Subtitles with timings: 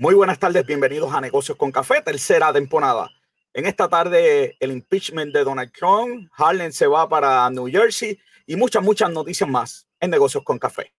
[0.00, 3.10] Muy buenas tardes, bienvenidos a Negocios con Café, tercera temporada.
[3.52, 8.16] En esta tarde, el impeachment de Donald Trump, Harlan se va para New Jersey
[8.46, 10.92] y muchas, muchas noticias más en Negocios con Café.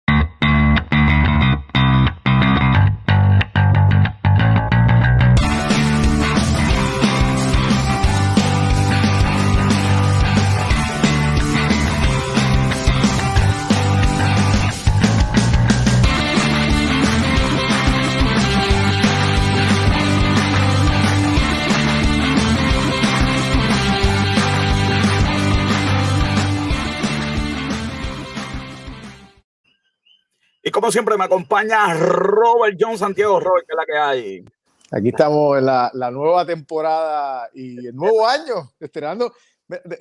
[30.89, 33.39] Como siempre me acompaña Robert John Santiago.
[33.39, 34.43] Robert, ¿qué es la que hay?
[34.89, 39.31] Aquí estamos en la, la nueva temporada y el nuevo año, estrenando.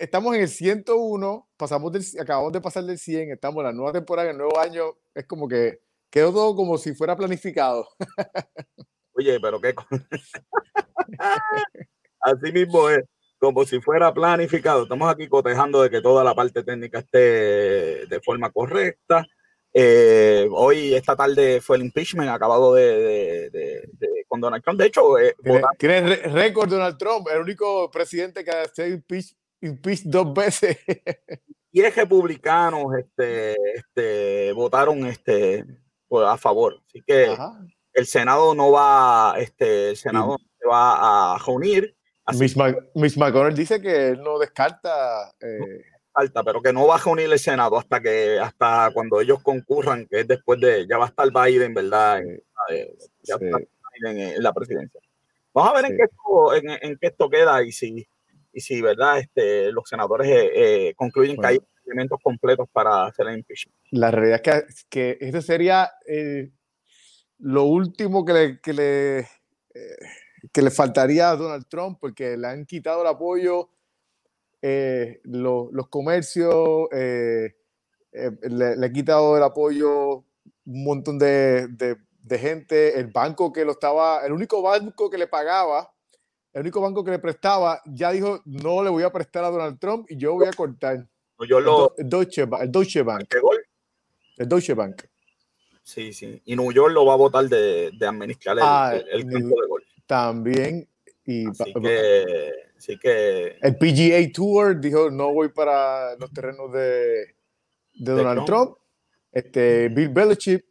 [0.01, 3.93] Estamos en el 101, pasamos del, acabamos de pasar del 100, estamos en la nueva
[3.93, 4.95] temporada, en el nuevo año.
[5.15, 7.87] Es como que quedó todo como si fuera planificado.
[9.13, 9.75] Oye, pero qué.
[12.21, 13.05] Así mismo es,
[13.39, 14.85] como si fuera planificado.
[14.85, 19.27] Estamos aquí cotejando de que toda la parte técnica esté de forma correcta
[19.73, 24.81] eh, hoy, esta tarde, fue el impeachment acabado de, de, con Donald Trump.
[24.81, 25.35] De hecho, eh,
[25.79, 30.79] tiene récord Donald Trump, el único presidente que ha sido impeached dos veces.
[31.71, 35.65] Diez republicanos este, este, votaron este,
[36.09, 36.83] pues, a favor.
[36.89, 37.37] Así que
[37.93, 41.95] el Senado no va, este, el Senado se va a reunir.
[42.95, 45.33] Miss, McConnell dice que él no descarta.
[45.41, 45.83] Eh,
[46.19, 50.07] alta, pero que no va a reunir el Senado hasta que hasta cuando ellos concurran,
[50.07, 52.21] que es después de, ya va a estar Biden, ¿verdad?
[52.21, 52.43] En,
[53.23, 55.01] ya está Biden en, la presidencia.
[55.55, 58.07] Vamos a ver en, qué esto, en, qué esto queda y si,
[58.53, 59.19] y si ¿verdad?
[59.19, 63.77] Este, los senadores eh, eh, concluyen que hay elementos completos para hacer el impeachment.
[63.93, 66.51] La realidad es que, que este sería eh,
[67.39, 69.29] lo último que le, que le,
[70.53, 73.71] que le faltaría a Donald Trump, porque le han quitado el apoyo
[74.63, 77.55] eh, los comercios, eh,
[78.13, 80.25] eh, le, le, ha quitado el apoyo
[80.67, 85.27] un montón de, de, gente, el banco que lo estaba, el único banco que le
[85.27, 85.93] pagaba,
[86.53, 89.79] el único banco que le prestaba, ya dijo, no le voy a prestar a Donald
[89.79, 91.07] Trump y yo voy a cortar.
[91.49, 93.33] Yo lo, el, Deutsche, el Deutsche Bank.
[94.37, 95.05] El Deutsche Bank.
[95.83, 96.43] Sí, sí.
[96.45, 99.85] Y New York lo va a votar de, de administrar el, ah, el, de gol.
[100.07, 100.87] También.
[101.25, 103.59] Y Así que Así que.
[103.61, 107.35] El PGA Tour dijo: no voy para los terrenos de,
[107.95, 108.77] de Donald Trump.
[109.33, 110.65] Este, Bill Belichick,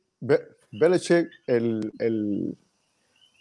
[0.71, 2.57] Belichick el, el,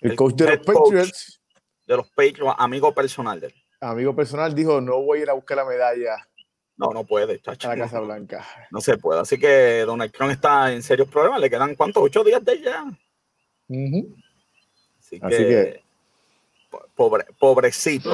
[0.01, 1.41] el, coach de los Patriots.
[1.87, 3.55] De los Patriots, amigo personal de él.
[3.81, 6.17] Amigo personal dijo: no voy a ir a buscar la medalla.
[6.77, 7.71] No, no puede, chacho.
[7.71, 8.45] A la Casa Blanca.
[8.71, 9.21] No se puede.
[9.21, 11.41] Así que Donald Trump está en serios problemas.
[11.41, 12.03] Le quedan, ¿cuántos?
[12.03, 12.85] ¿Ocho días de ya?
[14.99, 15.86] Así, que
[16.95, 18.11] pobre, pobrecito.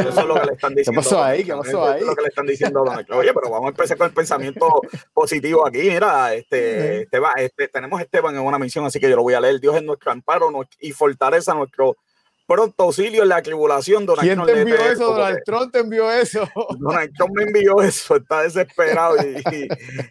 [0.00, 1.02] Eso, es lo que le están diciendo.
[1.02, 1.44] ¿Qué pasó ahí?
[1.44, 2.00] ¿Qué pasó ahí?
[2.00, 4.80] es lo que le están diciendo Oye, pero vamos a empezar con el pensamiento
[5.12, 5.78] positivo aquí.
[5.78, 9.34] Mira, este, Esteban, este, tenemos a Esteban en una misión, así que yo lo voy
[9.34, 9.60] a leer.
[9.60, 11.96] Dios es nuestro amparo y fortaleza, nuestro
[12.50, 14.04] pronto auxilio en la tribulación.
[14.04, 15.14] Donald ¿Quién te envió eso?
[15.14, 16.48] Donald Trump te envió eso.
[16.80, 19.14] Donald Trump me envió eso, está desesperado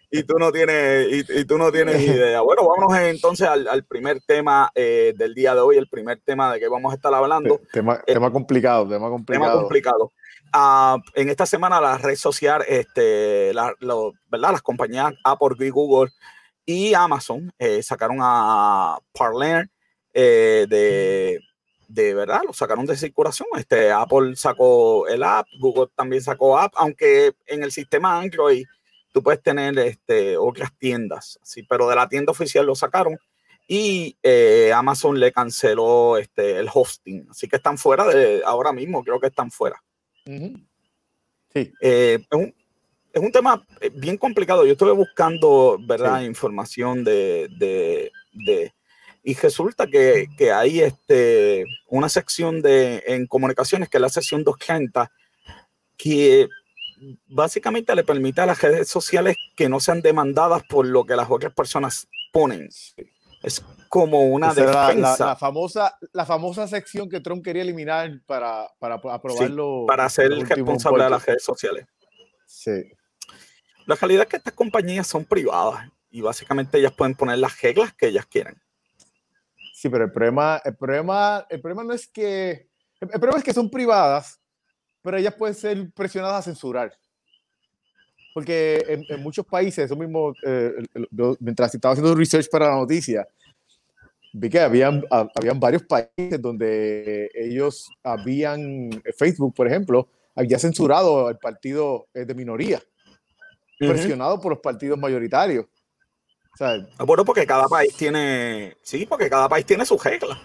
[0.09, 2.39] y, tú no tienes, y, tú no tienes idea.
[2.39, 6.61] Bueno, vámonos entonces al, primer tema eh, del día de hoy, el primer tema de
[6.61, 7.59] que vamos a estar hablando.
[7.73, 9.45] Tema, tema complicado, tema complicado.
[9.45, 10.13] Tema complicado.
[10.53, 13.73] Ah, en esta semana la red social, este, la,
[14.31, 14.51] ¿verdad?
[14.53, 16.09] las compañías Apple, Google
[16.65, 19.69] y Amazon eh, sacaron a Parler
[20.13, 21.39] eh, de
[21.89, 23.47] de verdad lo sacaron de circulación.
[23.57, 28.65] Este, Apple sacó el app, Google también sacó app, aunque en el sistema Android
[29.11, 33.17] tú puedes tener este, otras tiendas, sí, pero de la tienda oficial lo sacaron
[33.67, 39.03] y eh, Amazon le canceló este, el hosting, así que están fuera de ahora mismo,
[39.03, 39.83] creo que están fuera.
[40.25, 41.73] Sí.
[41.81, 42.53] Eh, es, un,
[43.11, 44.63] es, un, tema eh, bien complicado.
[44.65, 46.21] Yo estuve buscando, ¿verdad?
[46.21, 48.73] Información de, de, de
[49.29, 54.43] y resulta que, que, hay este, una sección de, en comunicaciones, que es la sección
[54.43, 55.11] 230,
[55.95, 56.49] que
[57.27, 61.29] básicamente le permite a las redes sociales que no sean demandadas por lo que las
[61.29, 62.69] otras personas ponen.
[63.43, 65.27] Es como una defensa.
[65.27, 69.85] La, famosa, la famosa sección que Trump quería eliminar para, para aprobarlo.
[69.87, 71.85] para ser el responsable de las redes sociales.
[72.47, 72.91] Sí.
[73.85, 77.93] La realidad es que estas compañías son privadas y básicamente ellas pueden poner las reglas
[77.93, 78.59] que ellas quieran.
[79.79, 82.67] Sí, pero el problema, el problema, el problema no es que,
[82.99, 84.37] el problema es que son privadas,
[85.01, 86.91] pero ellas pueden ser presionadas a censurar.
[88.33, 90.83] Porque en, muchos países, eso mismo, eh,
[91.39, 93.25] mientras estaba haciendo research para la noticia,
[94.33, 101.39] vi que habían, habían varios países donde ellos habían, Facebook, por ejemplo, había censurado al
[101.39, 102.81] partido eh, de minoría,
[103.77, 105.67] presionado por los partidos mayoritarios.
[107.05, 110.37] Bueno, porque cada país tiene, sí, porque cada país tiene sus reglas.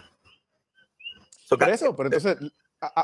[1.49, 2.37] Por eso, pero entonces,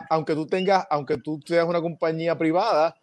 [0.08, 2.94] aunque tú tengas, aunque tú seas una compañía privada,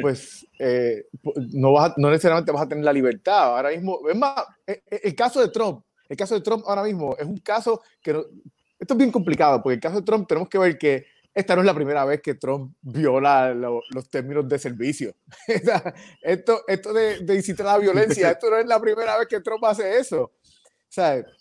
[0.00, 1.06] pues eh,
[1.52, 3.56] no, vas no necesariamente vas a tener la libertad.
[3.56, 4.34] Ahora mismo, es más,
[4.66, 7.82] e, e, el, caso de Trump, el caso de Trump ahora mismo es un caso
[8.02, 11.54] que, esto es bien complicado, porque el caso de Trump tenemos que ver que esta
[11.54, 15.14] no es la primera vez que Trump viola los términos de servicio.
[16.22, 19.40] esto esto de, de, incitar a la violencia, esto no es la primera vez que
[19.40, 20.32] Trump hace eso.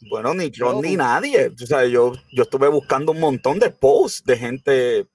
[0.10, 1.48] bueno, ni Trump ni nadie.
[1.48, 5.08] O sea, yo, yo estuve buscando un montón de posts de gente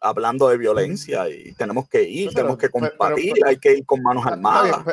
[0.00, 4.26] hablando de violencia y tenemos que ir, tenemos que combatir, hay que ir con manos
[4.26, 4.84] armadas.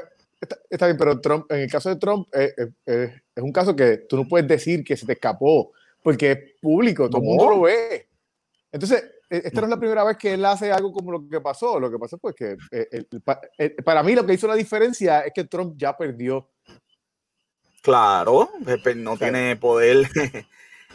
[0.70, 3.76] Está bien, pero Trump, en el caso de Trump eh, eh, eh, es un caso
[3.76, 7.50] que tú no puedes decir que se te escapó, porque es público, todo el mundo
[7.50, 8.08] lo ve.
[8.74, 11.40] Entonces, e, esta no es la primera vez que él hace algo como lo que
[11.40, 11.80] pasó.
[11.80, 12.58] Lo que pasó pues que
[13.86, 16.50] para mí lo que hizo la diferencia es que Trump ya perdió.
[17.82, 18.50] Claro,
[18.96, 20.08] no tiene poder,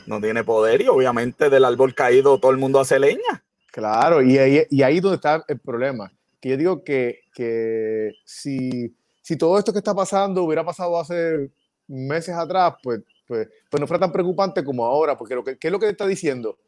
[0.07, 3.45] no tiene poder y obviamente del árbol caído todo el mundo hace leña.
[3.71, 6.11] Claro, y ahí, y ahí donde está el problema.
[6.41, 11.51] Que yo digo que, que si, si todo esto que está pasando hubiera pasado hace
[11.87, 15.69] meses atrás, pues, pues, pues no fuera tan preocupante como ahora, porque lo que, ¿qué
[15.69, 16.59] es lo que está diciendo?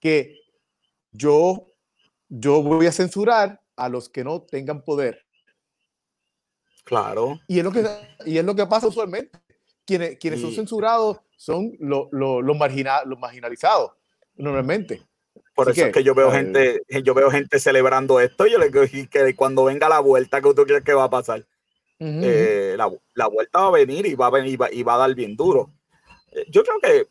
[0.00, 0.45] Que
[1.16, 1.72] yo,
[2.28, 5.24] yo voy a censurar a los que no tengan poder.
[6.84, 7.40] Claro.
[7.48, 7.84] Y es lo que,
[8.24, 9.38] y es lo que pasa usualmente.
[9.84, 12.58] Quienes, quienes son censurados son los, los, los,
[13.06, 13.92] los marginalizados,
[14.36, 15.06] normalmente.
[15.54, 18.46] Por eso es que yo veo gente, yo veo gente celebrando esto.
[18.46, 21.46] Yo le digo que cuando venga la vuelta, ¿qué tú crees que va a pasar?
[21.98, 25.14] Eh, la, la, vuelta va a venir y va a venir y va, a dar
[25.14, 25.72] bien duro.
[26.32, 27.08] Eh, yo creo que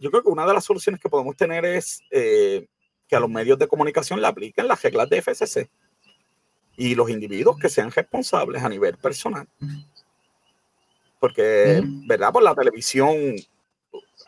[0.00, 2.68] yo creo que una de las soluciones que podemos tener es eh,
[3.08, 5.68] que a los medios de comunicación le apliquen las reglas de FCC
[6.76, 9.48] y los individuos que sean responsables a nivel personal.
[11.18, 12.32] Porque, ¿verdad?
[12.32, 13.34] Por la televisión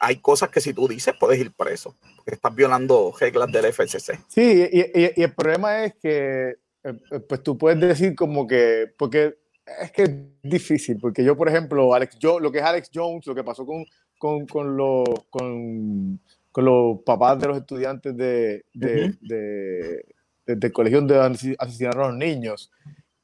[0.00, 4.18] hay cosas que si tú dices puedes ir preso, porque estás violando reglas del FCC.
[4.28, 9.36] Sí, y, el problema es que, eh, eh, pues tú puedes decir como que, porque
[9.80, 10.10] es que es
[10.42, 13.66] difícil, porque yo, por ejemplo, Alex, yo, lo que es Alex Jones, lo que pasó
[13.66, 13.84] con,
[14.18, 16.18] con, con, los, con,
[16.52, 20.04] con los papás de los estudiantes de, de, de,
[20.46, 22.70] del colegio donde asesinaron a los niños,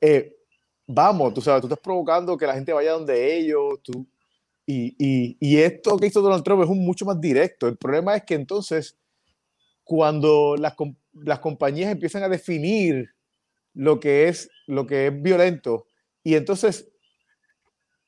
[0.00, 0.36] eh,
[0.86, 4.06] vamos, tú sabes, tú estás provocando que la gente vaya donde ellos, tú
[4.68, 7.68] y, y, esto que hizo Donald Trump es un mucho más directo.
[7.68, 8.98] El problema es que entonces,
[9.84, 10.74] cuando las,
[11.12, 13.10] las compañías empiezan a definir
[13.74, 15.86] lo que es, lo que es violento
[16.24, 16.88] y entonces,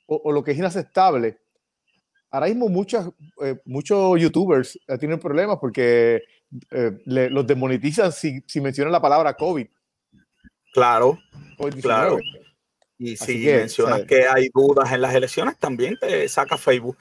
[0.07, 1.39] o, lo que es inaceptable,
[2.31, 3.09] ahora mismo muchas,
[3.43, 6.23] eh, muchos youtubers eh, tienen problemas porque
[6.71, 9.67] eh, los demonetizan si, si mencionan la palabra COVID.
[10.73, 11.19] Claro,
[11.81, 12.19] claro.
[12.99, 16.97] Y si mencionas que hay dudas en las elecciones, también te saca Facebook.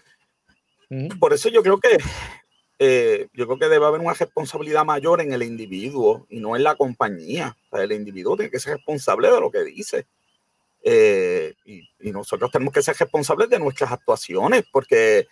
[1.19, 1.97] Por eso yo creo que
[2.79, 6.63] eh, yo creo que debe haber una responsabilidad mayor en el individuo y no en
[6.63, 7.57] la compañía.
[7.71, 10.05] el individuo tiene que ser responsable de lo que dice.
[10.89, 15.27] Eh, y, nosotros tenemos que ser responsables de nuestras actuaciones, porque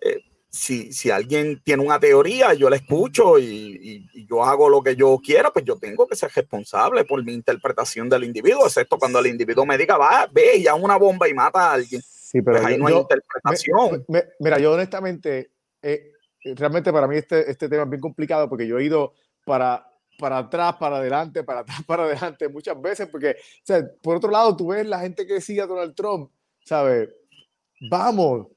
[0.00, 4.96] eh, si, si, alguien tiene una teoría, yo la escucho y, yo hago lo que
[4.96, 9.18] yo quiera, pues yo tengo que ser responsable por mi interpretación del individuo, excepto cuando
[9.18, 12.00] el individuo me diga, va, ve y una bomba y mata a alguien.
[12.02, 14.06] Sí, pero pues ahí no hay interpretación.
[14.38, 15.50] mira, yo honestamente,
[15.82, 16.12] eh,
[16.42, 19.12] realmente para mí este, este tema es bien complicado porque yo he ido
[19.44, 19.89] para,
[20.20, 24.30] para atrás, para adelante, para atrás, para adelante muchas veces, porque, o sea, por otro
[24.30, 26.30] lado, tú ves la gente que sigue a Donald Trump,
[26.64, 27.08] ¿sabes?
[27.90, 28.48] Vamos,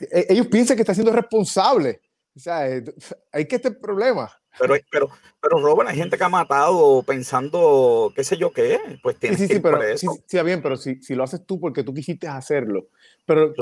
[0.00, 2.00] e-, ellos piensan que está siendo responsable.
[2.36, 2.84] O sea, eh,
[3.32, 4.30] hay que este problema.
[4.58, 5.08] Pero, pero,
[5.40, 9.46] pero Robert, hay gente que ha matado pensando, qué sé yo qué, pues tienes sí,
[9.46, 12.26] sí, sí, pero, sí, sí, bien, pero si, si, lo haces tú porque tú quisiste
[12.26, 12.88] hacerlo,
[13.24, 13.52] pero,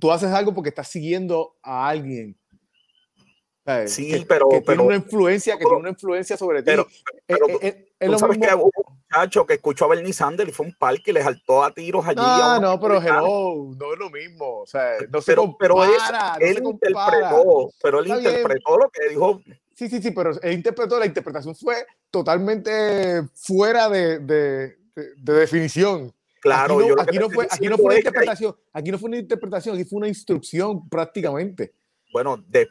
[0.00, 2.36] tú haces algo porque estás siguiendo a alguien.
[3.86, 6.66] Sí, pero, que tiene una influencia, que tiene una influencia sobre ti.
[6.66, 6.86] Pero,
[7.60, 10.66] eh, eh, tú sabes que hubo un muchacho que escuchó a Bernie Sanders y fue
[10.66, 12.16] un parque y le saltó a tiros allí.
[12.16, 14.60] No, no, pero hello, no es lo mismo.
[14.60, 19.40] O sea, no se pero, compara, pero él, interpretó, pero él interpretó lo que dijo.
[19.74, 26.12] Sí, sí, sí, pero él interpretó, la interpretación fue totalmente fuera de, de, de, definición.
[26.40, 29.08] Claro, aquí no, yo aquí no fue, aquí no fue una interpretación, aquí no fue
[29.08, 31.74] una interpretación, aquí fue una instrucción prácticamente.
[32.12, 32.68] Bueno, de,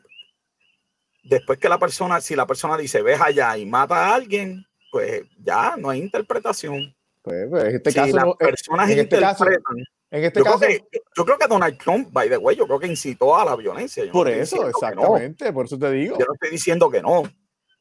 [1.24, 5.24] después que la persona, si la persona dice, ves allá y mata a alguien, pues
[5.38, 6.96] ya no hay interpretación.
[7.22, 9.78] Pues, pues en este caso, las personas en este interpretan,
[10.10, 12.66] En este yo, caso, creo que, yo creo que Donald Trump, by the way, yo
[12.66, 14.06] creo que incitó a la violencia.
[14.06, 14.70] Yo por no eso, no.
[14.70, 16.18] exactamente, por eso te digo.
[16.18, 17.24] Yo no estoy diciendo que no.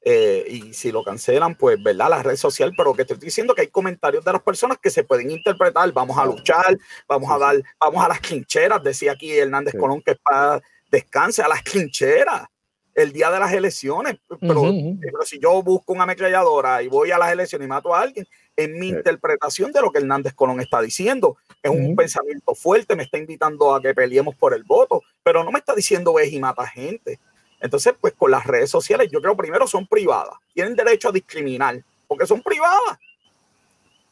[0.00, 2.10] Eh, y si lo cancelan, pues, ¿verdad?
[2.10, 5.04] La red social, pero que estoy diciendo que hay comentarios de las personas que se
[5.04, 5.90] pueden interpretar.
[5.92, 6.78] Vamos a luchar,
[7.08, 9.78] vamos a dar, vamos a las clincheras, decía aquí Hernández Sí.
[9.78, 12.48] Colón, que es para descanse a las clincheras
[12.98, 14.16] el día de las elecciones.
[14.40, 14.98] Pero, ujú.
[15.00, 18.26] pero si yo busco una ametralladora y voy a las elecciones y mato a alguien,
[18.56, 23.04] en mi interpretación de lo que Hernández Colón está diciendo, es un pensamiento fuerte, me
[23.04, 26.40] está invitando a que peleemos por el voto, pero no me está diciendo ves y
[26.40, 27.20] mata gente.
[27.60, 31.82] Entonces, pues con las redes sociales, yo creo primero son privadas, tienen derecho a discriminar,
[32.08, 32.98] porque son privadas.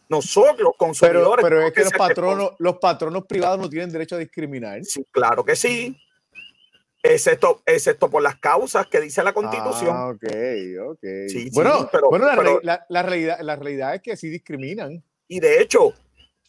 [0.09, 3.91] Nosotros, los Pero, consumidores, pero es que los ser patronos, los patronos privados no tienen
[3.91, 4.85] derecho a discriminar.
[4.85, 5.97] Sí, claro que sí.
[7.09, 9.95] Excepto, excepto por las causas que dice la constitución.
[9.97, 10.25] Ah, ok,
[10.91, 10.99] ok.
[11.29, 14.17] Sí, sí, bueno, pero- bueno la, pero- re- la- la realidad, la realidad es que
[14.17, 15.03] sí discriminan.
[15.29, 15.93] Y de hecho,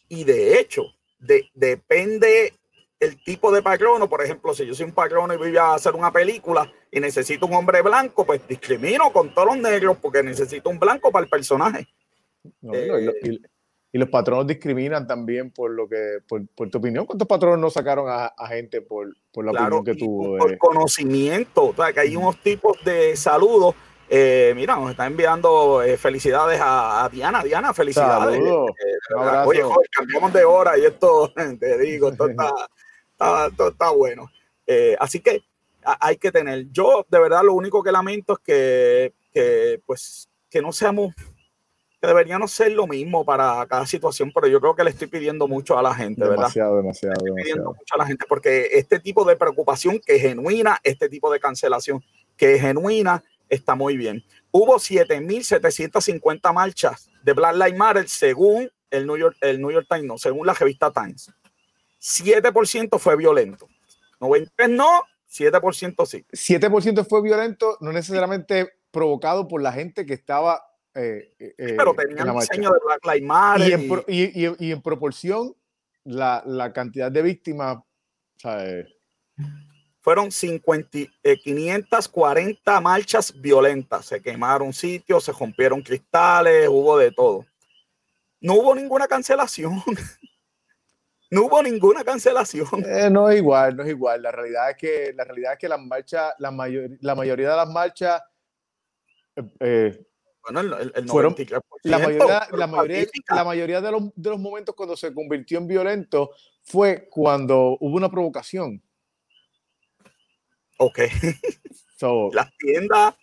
[0.08, 0.82] y de hecho,
[1.18, 2.54] de- depende
[3.00, 4.08] el tipo de patrono.
[4.08, 7.46] Por ejemplo, si yo soy un patrono y voy a hacer una película y necesito
[7.46, 11.30] un hombre blanco, pues discrimino con todos los negros porque necesito un blanco para el
[11.30, 11.86] personaje.
[12.60, 12.74] ¿no?
[12.76, 13.14] Y, lo- Eh.
[13.24, 13.42] y-
[13.92, 17.06] y los patronos discriminan también por lo que, por, por tu opinión.
[17.06, 20.36] ¿Cuántos patronos no sacaron a, a gente por, por la Claro, opinión que tuvo?
[20.38, 21.66] por de- conocimiento.
[21.68, 23.74] O sea, que hay unos tipos de saludos.
[24.10, 27.42] Eh, mira, nos está enviando eh, felicidades a, a Diana.
[27.42, 28.38] Diana, felicidades.
[28.40, 29.14] Eh.
[29.46, 32.50] Oye, joder, cambiamos de hora y esto, te digo, esto está,
[33.12, 34.30] está- esto está bueno.
[34.66, 35.42] Eh, así que
[35.82, 36.66] hay que tener.
[36.70, 41.14] Yo, de verdad, lo único que lamento es que, que, pues, que no seamos,
[42.00, 45.48] que deberíamos ser lo mismo para cada situación, pero yo creo que le estoy pidiendo
[45.48, 46.36] mucho a la gente, ¿verdad?
[46.36, 47.74] demasiado, demasiado, estoy pidiendo demasiado.
[47.74, 51.40] mucho a la gente porque este tipo de preocupación que es genuina, este tipo de
[51.40, 52.04] cancelación
[52.36, 54.22] que es genuina, está muy bien.
[54.50, 60.04] Hubo 7.750 marchas de Black Lives Matter según el New York, el New York Times,
[60.04, 61.32] no, según la revista Times.
[62.00, 63.68] 7% fue violento.
[64.20, 66.24] 93 no, 7% sí.
[66.32, 70.67] 7% fue violento, no necesariamente provocado por la gente que estaba
[70.98, 72.40] eh, eh, Pero en tenían marcha.
[72.52, 73.68] diseño de Black Lives Matter.
[73.68, 75.54] y, en, y- pro- y- y- y en proporción,
[76.04, 77.78] la, la cantidad de víctimas,
[78.44, 78.86] eh,
[80.00, 84.06] fueron 50, eh, 540 marchas violentas.
[84.06, 87.44] Se quemaron sitios, se rompieron cristales, hubo de todo.
[88.40, 89.82] No hubo ninguna cancelación.
[91.30, 92.66] no hubo ninguna cancelación.
[92.86, 94.22] eh, no es igual, no es igual.
[94.22, 97.56] La realidad es que, la realidad es que las marchas, la, mayor, la mayoría de
[97.56, 98.22] las marchas,
[99.36, 100.06] eh, eh,
[100.50, 104.30] Bueno, el, el- el Fueron- 93% la mayoría, la mayoría, la mayoría de, los, de
[104.30, 106.30] los momentos cuando se convirtió en violento
[106.62, 108.82] fue cuando hubo una provocación.
[110.78, 110.98] Ok,
[111.96, 113.14] So, las tiendas,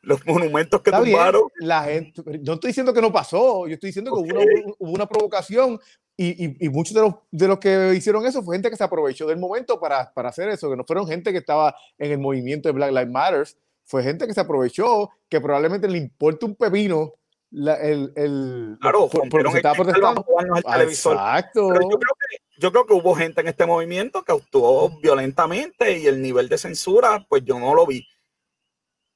[0.00, 1.42] los monumentos que Está bien, tumbaron.
[1.58, 4.90] la gente, yo estoy diciendo que no pasó, yo estoy diciendo que hubo, una, hubo
[4.92, 5.78] una provocación
[6.16, 8.84] y, y- y muchos de los, de los que hicieron eso fue gente que se
[8.84, 12.18] aprovechó del momento para, para hacer eso, que no fueron gente que estaba en el
[12.18, 13.46] movimiento de Black Lives Matter,
[13.90, 17.12] fue gente que se aprovechó, que probablemente le importa un pepino
[17.50, 19.74] la- el, el, Claro, por- por lo rompieron que se estaba
[20.14, 20.54] vamos protestando.
[20.68, 21.12] Ah, televisor.
[21.14, 21.68] Exacto.
[21.72, 25.98] Pero yo creo, que, yo creo que hubo gente en este movimiento que actuó violentamente
[25.98, 28.06] y el nivel de censura, pues yo no lo vi.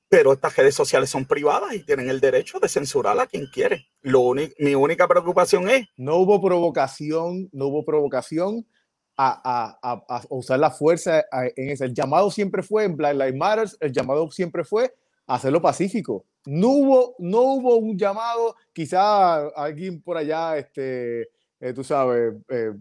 [0.08, 3.86] Pero estas redes sociales son privadas y tienen el derecho de censurar a quien quiere.
[4.02, 8.66] Lo mi única preocupación es, no hubo provocación, no hubo provocación
[9.16, 11.24] a, a- a- a usar la fuerza
[11.56, 11.84] en eso.
[11.84, 14.92] El llamado siempre fue en Black Lives Matter, el llamado siempre fue
[15.26, 16.24] hacerlo pacífico.
[16.46, 21.22] No hubo, no hubo un llamado, quizá alguien por allá, este,
[21.60, 22.72] eh, tú sabes, eh,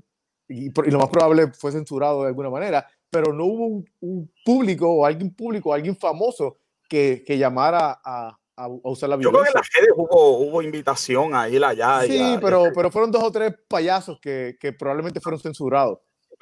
[0.50, 4.90] y, lo más probable fue censurado de alguna manera, pero no hubo un, un público
[4.92, 6.58] o alguien público, alguien famoso
[6.90, 9.52] que, que llamara a, a- usar la yo creo que violencia.
[9.52, 12.02] en las redes hubo, hubo invitación a ir allá.
[12.02, 15.22] Sí, a- y a pero, hacer- pero fueron dos o tres payasos que, que probablemente
[15.22, 16.00] fueron censurados.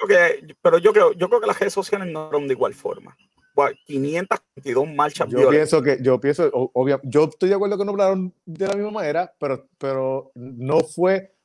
[0.07, 3.15] Que- pero yo creo, yo creo que las redes sociales no eran de igual forma.
[3.53, 5.69] Bueno, 522 marchas Yo violentas.
[5.69, 8.91] pienso que, yo pienso, obvia- yo estoy de acuerdo que no hablaron de la misma
[8.91, 11.35] manera, pero, pero no fue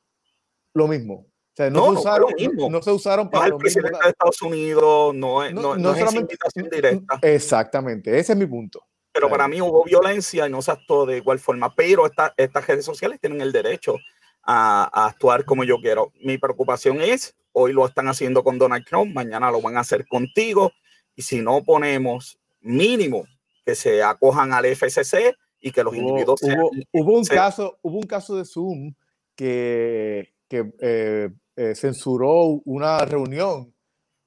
[0.73, 1.25] lo mismo.
[1.25, 3.51] O sea, no, No, se, no usaron, no, no se usaron No para es el
[3.51, 3.81] lo mismo.
[3.81, 7.19] presidente de Estados Unidos, no es, No- no, no no es esa invitación directa.
[7.23, 8.79] Exactamente, ese es mi punto.
[9.11, 9.37] Pero Claro.
[9.39, 11.73] para mí hubo violencia y no se actuó de igual forma.
[11.75, 13.97] Pero esta- estas redes sociales tienen el derecho
[14.43, 16.13] a, a actuar como yo quiero.
[16.23, 20.07] Mi preocupación es, hoy lo están haciendo con Donald Trump, mañana lo van a hacer
[20.07, 20.71] contigo.
[21.15, 23.25] Y si no ponemos mínimo
[23.65, 27.37] que se acojan al FCC y que los Hubo, individuos sean- hubo- hubo un sean-
[27.37, 28.93] caso, hubo un caso de Zoom
[29.35, 33.73] que, que eh, eh, censuró una reunión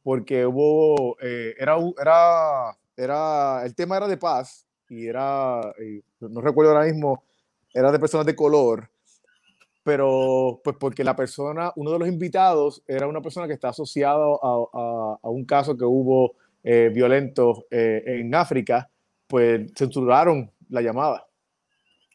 [0.02, 6.40] porque hubo, eh, era, era, era, el tema era de paz y era, y no
[6.40, 7.22] recuerdo ahora mismo,
[7.72, 8.90] era de personas de color
[9.82, 14.38] pero pues porque la persona, uno de los invitados era una persona que está asociado
[14.42, 18.90] a, a, un caso que hubo eh, violento eh, en África,
[19.26, 21.26] pues censuraron la llamada.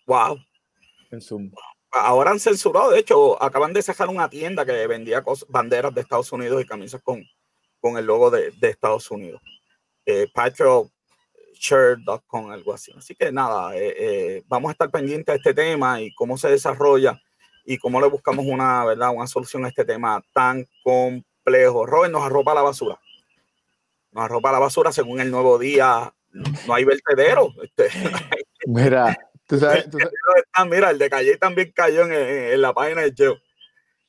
[0.05, 0.38] Wow.
[1.12, 1.51] En Zoom.
[1.91, 6.31] Ahora han censurado, de hecho, acaban de cerrar una tienda que vendía banderas de Estados
[6.31, 7.24] Unidos y camisas con,
[7.79, 9.41] con el logo de, de Estados Unidos.
[10.05, 10.27] Eh,
[12.51, 12.91] algo así.
[12.98, 16.50] Así que nada, eh, eh, vamos a estar pendientes de este tema y cómo se
[16.50, 17.19] desarrolla
[17.65, 19.12] y cómo le buscamos una, ¿verdad?
[19.13, 21.86] una solución a este tema tan complejo.
[21.86, 23.00] Robert nos arropa la basura.
[24.12, 26.13] Nos arropa la basura según el nuevo día.
[26.31, 27.50] No hay vertedero.
[27.62, 27.89] Este,
[28.67, 29.17] mira,
[29.48, 29.88] tú sabes,
[30.69, 33.38] mira, el de Calle también cayó en, la página de Cheo.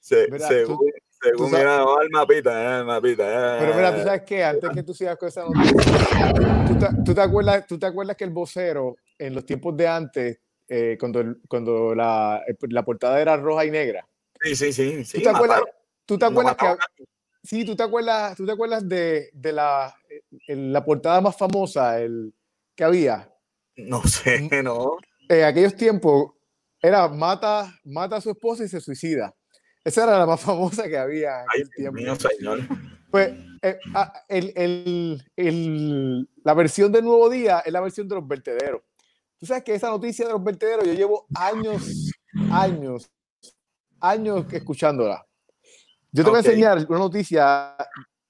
[0.01, 0.79] Se, según,
[1.21, 3.57] según mira, el mapita, el mapita.
[3.59, 6.33] Pero mira, tú sabes que antes que tú sigas con esa noticia,
[7.05, 10.97] ¿tú te, acuerdas, ¿tú te acuerdas que el vocero en los tiempos de antes, eh,
[10.99, 14.07] cuando, cuando la, la, portada era roja y negra?
[14.43, 15.19] Sí, sí, sí.
[15.19, 15.63] ¿Tú te acuerdas,
[16.05, 17.05] ¿tú te acuerdas que,
[17.43, 19.95] sí, ¿tú te acuerdas, tú te acuerdas de, de la,
[20.49, 22.35] la portada más famosa el,
[22.75, 23.33] que había?
[23.77, 24.97] No sé, no.
[25.29, 26.33] En aquellos tiempos
[26.81, 29.35] era mata, mata a su esposa y se suicida.
[29.85, 32.01] Esa era la más famosa que había en aquel tiempo.
[32.01, 32.61] Mío, señor.
[33.11, 33.33] Pues
[33.63, 38.27] eh, ah, el, el, el, la versión del Nuevo Día es la versión de los
[38.27, 38.83] vertederos.
[39.39, 42.11] Tú sabes que esa noticia de los vertederos, yo llevo años,
[42.51, 43.11] años,
[44.01, 45.27] años escuchándola.
[46.13, 47.77] Yo te voy a enseñar una noticia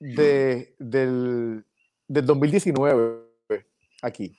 [0.00, 1.64] de, del,
[2.08, 3.22] del 2019
[4.02, 4.36] aquí.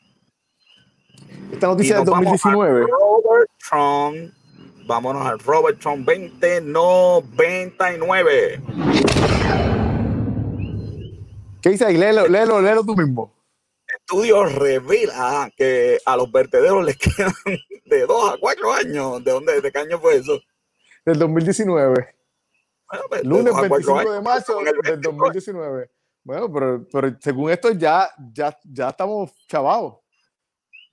[1.52, 2.88] Esta noticia del 2019.
[2.88, 4.34] Robert Trump
[4.88, 8.62] Vámonos al Robertson 2099.
[11.62, 11.98] ¿Qué dice ahí?
[11.98, 13.34] Léelo, léelo, léelo tú mismo.
[14.10, 17.34] Estudios revela que a los vertederos les quedan
[17.86, 19.22] de dos a cuatro años.
[19.22, 19.60] ¿De dónde?
[19.60, 20.40] ¿De qué año fue eso?
[21.06, 22.16] Del 2019.
[22.90, 25.92] Bueno, pues, Lunes 25 de marzo del 2019.
[26.24, 29.96] Bueno, pero, pero, según esto ya, ya, ya estamos chavados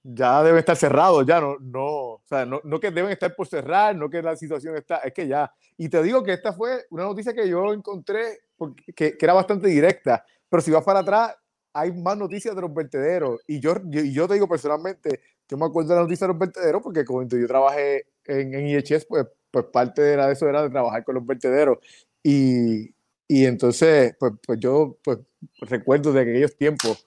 [0.07, 3.47] ya debe estar cerrado, ya no, no, o sea, no, no, que deben estar por
[3.47, 5.51] cerrar, no que la situación está, es que ya.
[5.79, 9.33] Y te digo que esta fue una noticia que yo encontré porque, que, que, era
[9.33, 11.35] bastante directa, pero si vas para atrás,
[11.75, 13.41] hay más noticias de los vertederos.
[13.47, 16.39] Y yo, y yo te digo personalmente, yo me acuerdo de la noticia de los
[16.39, 20.63] vertederos porque cuando yo trabajé en, en IHS, pues, pues parte de, de eso era
[20.63, 21.79] de trabajar con los vertederos.
[22.23, 22.95] Y,
[23.29, 25.19] y entonces, pues, pues yo pues,
[25.63, 27.07] recuerdo de aquellos tiempos,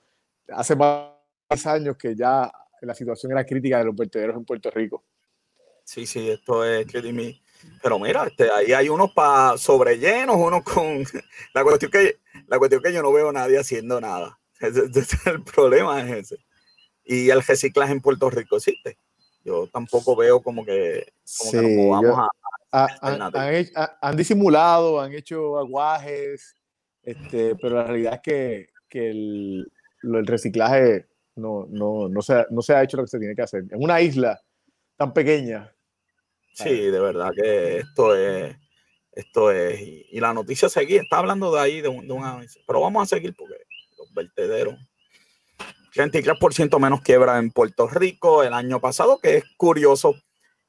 [0.49, 1.11] hace más
[1.65, 2.51] años que ya
[2.81, 5.03] la situación era crítica de los vertederos en Puerto Rico.
[5.83, 7.01] Sí, sí, esto es que
[7.81, 11.03] pero mira, este, ahí hay unos para sobrellenos, unos con
[11.53, 14.39] la cuestión que la cuestión que yo no veo nadie haciendo nada.
[15.25, 16.37] el problema es ese.
[17.03, 18.97] Y el reciclaje en Puerto Rico existe.
[19.43, 21.13] Yo tampoco veo como que,
[21.53, 22.27] vamos
[22.71, 22.87] a,
[24.01, 26.55] han, disimulado, han hecho aguajes,
[27.01, 29.71] este, pero la realidad es que, que el,
[30.03, 33.43] el reciclaje no, no, no, se, no se ha hecho lo que se tiene que
[33.43, 33.63] hacer.
[33.69, 34.41] En una isla
[34.97, 35.73] tan pequeña.
[36.53, 38.55] Sí, de verdad que esto es,
[39.11, 43.03] esto es, y, la noticia seguía, está hablando de ahí, de, un, de pero vamos
[43.03, 43.55] a seguir porque
[44.17, 44.75] vertederos,
[45.93, 50.15] 33% menos quiebra en Puerto Rico el año pasado, que es curioso.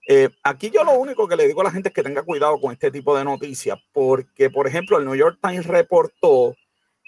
[0.06, 2.60] Eh, aquí yo lo único que le digo a la gente es que tenga cuidado
[2.60, 6.54] con este tipo de noticias, porque, por ejemplo, el New York Times reportó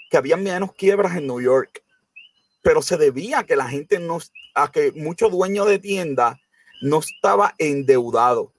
[0.09, 1.81] que había menos quiebras en New York
[2.61, 4.19] pero se debía a que la gente no,
[4.55, 6.37] a que muchos dueños de tiendas
[6.81, 8.53] no estaba endeudado.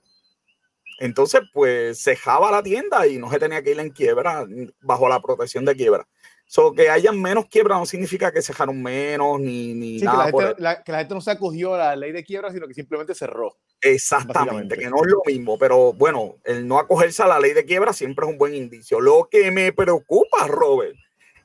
[0.98, 4.46] Entonces, pues cejaba la tienda y no se tenía que ir en quiebra
[4.80, 6.06] bajo la protección de quiebra.
[6.52, 10.30] So, que hayan menos quiebra no significa que cejaron menos ni, ni nada.
[10.30, 12.68] Que la, gente, que la, gente, no se acogió a la ley de quiebra, sino
[12.68, 13.56] que simplemente cerró.
[13.80, 15.56] Exactamente, que no es lo mismo.
[15.56, 19.00] Pero bueno, el no acogerse a la ley de quiebra siempre es un buen indicio.
[19.00, 20.94] Lo que me preocupa, Robert,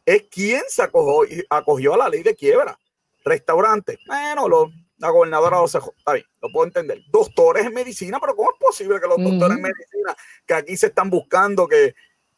[0.05, 2.77] es quien se acogió, acogió a la ley de quiebra.
[3.23, 5.79] Restaurante, bueno, lo, la gobernadora lo está
[6.11, 7.01] bien, lo puedo entender.
[7.09, 10.87] Doctores en medicina, pero ¿cómo es posible que los doctores en medicina, que aquí se
[10.87, 11.95] están buscando, que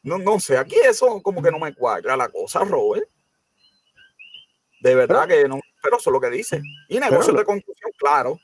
[0.10, 3.08] no, no sé, aquí eso como que no me cuadra la cosa, Robert.
[4.82, 6.62] De verdad que no, pero eso es lo que dice.
[6.88, 8.40] Y negocios de construcción, claro.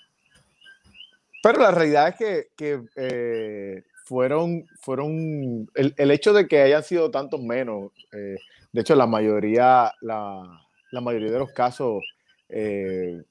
[1.41, 6.83] Pero la realidad es que, que eh, fueron, fueron el, el, hecho de que hayan
[6.83, 8.35] sido tantos menos, eh,
[8.75, 12.03] de hecho, la mayoría, la, la mayoría de los casos
[12.49, 13.23] eh,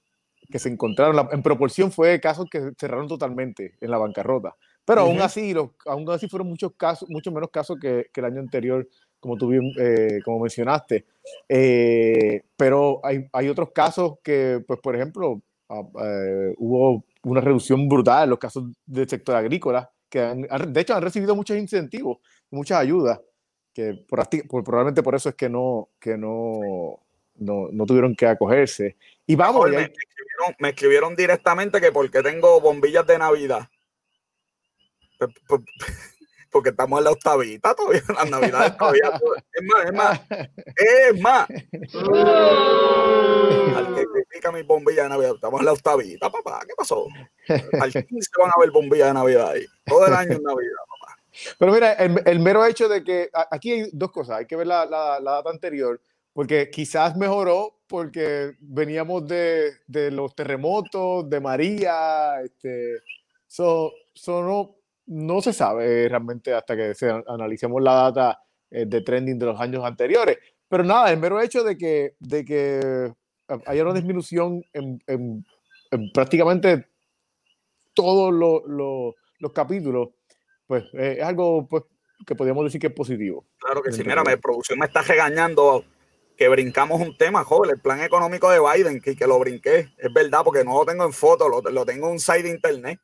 [0.50, 4.56] que se encontraron, en proporción fue casos que cerraron totalmente en la bancarrota.
[4.84, 8.26] Pero aún así, los, aún así fueron muchos casos, mucho menos casos que, que el
[8.26, 8.86] año anterior,
[9.18, 11.06] como tú bien, eh, como mencionaste.
[11.48, 15.82] Eh, pero hay, hay, otros casos que, pues, por ejemplo, ah,
[16.58, 21.02] hubo una reducción brutal en los casos del sector agrícola, que han, de hecho han
[21.02, 22.18] recibido muchos incentivos,
[22.50, 23.20] muchas ayudas,
[23.72, 24.28] que por,
[24.62, 27.00] probablemente por eso es que no, que no,
[27.36, 28.96] no, no tuvieron que acogerse.
[29.26, 29.68] Y vamos.
[29.68, 33.68] me, escribieron, me, escribieron, directamente que porque tengo bombillas de Navidad.
[36.50, 39.20] Porque estamos en la octavita todavía, las Navidades todavía.
[39.52, 40.20] Es más, es más,
[40.76, 41.48] es más.
[43.76, 46.60] Al que critica mi bombilla de Navidad, estamos en la octavita, papá.
[46.66, 47.08] ¿Qué pasó?
[47.80, 49.66] Al 15 van a ver bombillas de Navidad ahí.
[49.84, 51.18] Todo el año en Navidad, papá.
[51.58, 54.38] Pero mira, el, el, mero hecho de que aquí hay dos cosas.
[54.38, 56.00] Hay que ver la, la, la data anterior
[56.34, 62.98] porque quizás mejoró porque veníamos de, de los terremotos, de María, este,
[63.46, 63.92] so,
[64.26, 68.40] no, no, se sabe realmente hasta que se, analicemos la data
[68.70, 70.38] eh, de trending de los años anteriores.
[70.68, 73.12] Pero nada, el mero hecho de que, de que
[73.66, 75.44] haya una disminución en, en,
[76.12, 76.86] prácticamente
[77.92, 80.08] todos los capítulos,
[80.66, 81.84] pues eh, es algo pues,
[82.26, 83.46] que podríamos decir que es positivo.
[83.58, 85.84] Claro que sí, mira, mi producción me está regañando
[86.36, 90.12] que brincamos un tema, joven, el plan económico de Biden, que, que lo brinqué, es
[90.12, 93.00] verdad, porque no lo tengo en foto, lo, lo, tengo en un site de internet.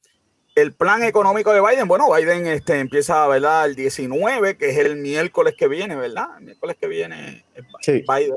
[0.54, 3.66] El plan económico de Biden, bueno, Biden este, empieza, ¿verdad?
[3.66, 6.26] El 19, que es el miércoles que viene, ¿verdad?
[6.38, 7.44] El miércoles que viene
[7.80, 8.04] sí.
[8.06, 8.34] Biden.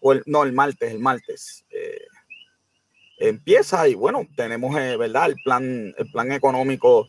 [0.00, 1.64] O el, no, el martes, el martes.
[1.70, 2.06] Eh,
[3.18, 5.26] empieza y bueno, tenemos, eh, ¿verdad?
[5.26, 7.06] El plan, el plan económico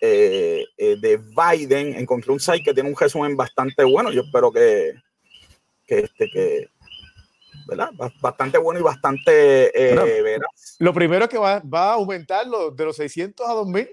[0.00, 1.94] eh, de Biden.
[1.94, 4.10] Encontré un site que tiene un resumen bastante bueno.
[4.10, 4.94] Yo espero que,
[5.86, 6.68] que, este, que
[7.70, 7.90] ¿verdad?
[8.20, 10.76] bastante bueno y bastante eh, veraz.
[10.78, 13.88] Lo primero es que va, va a aumentar de los 600 a 2000.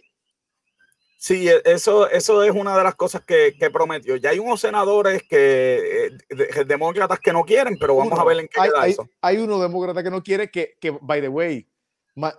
[1.17, 4.15] Sí, e, eso, eso es una de las cosas que, que prometió.
[4.15, 8.47] Ya hay unos senadores que, eh, demócratas que no quieren, pero vamos a ver en
[8.47, 9.09] qué hay, queda hay, eso.
[9.21, 11.67] Hay uno demócrata que no quiere, que, que by the way,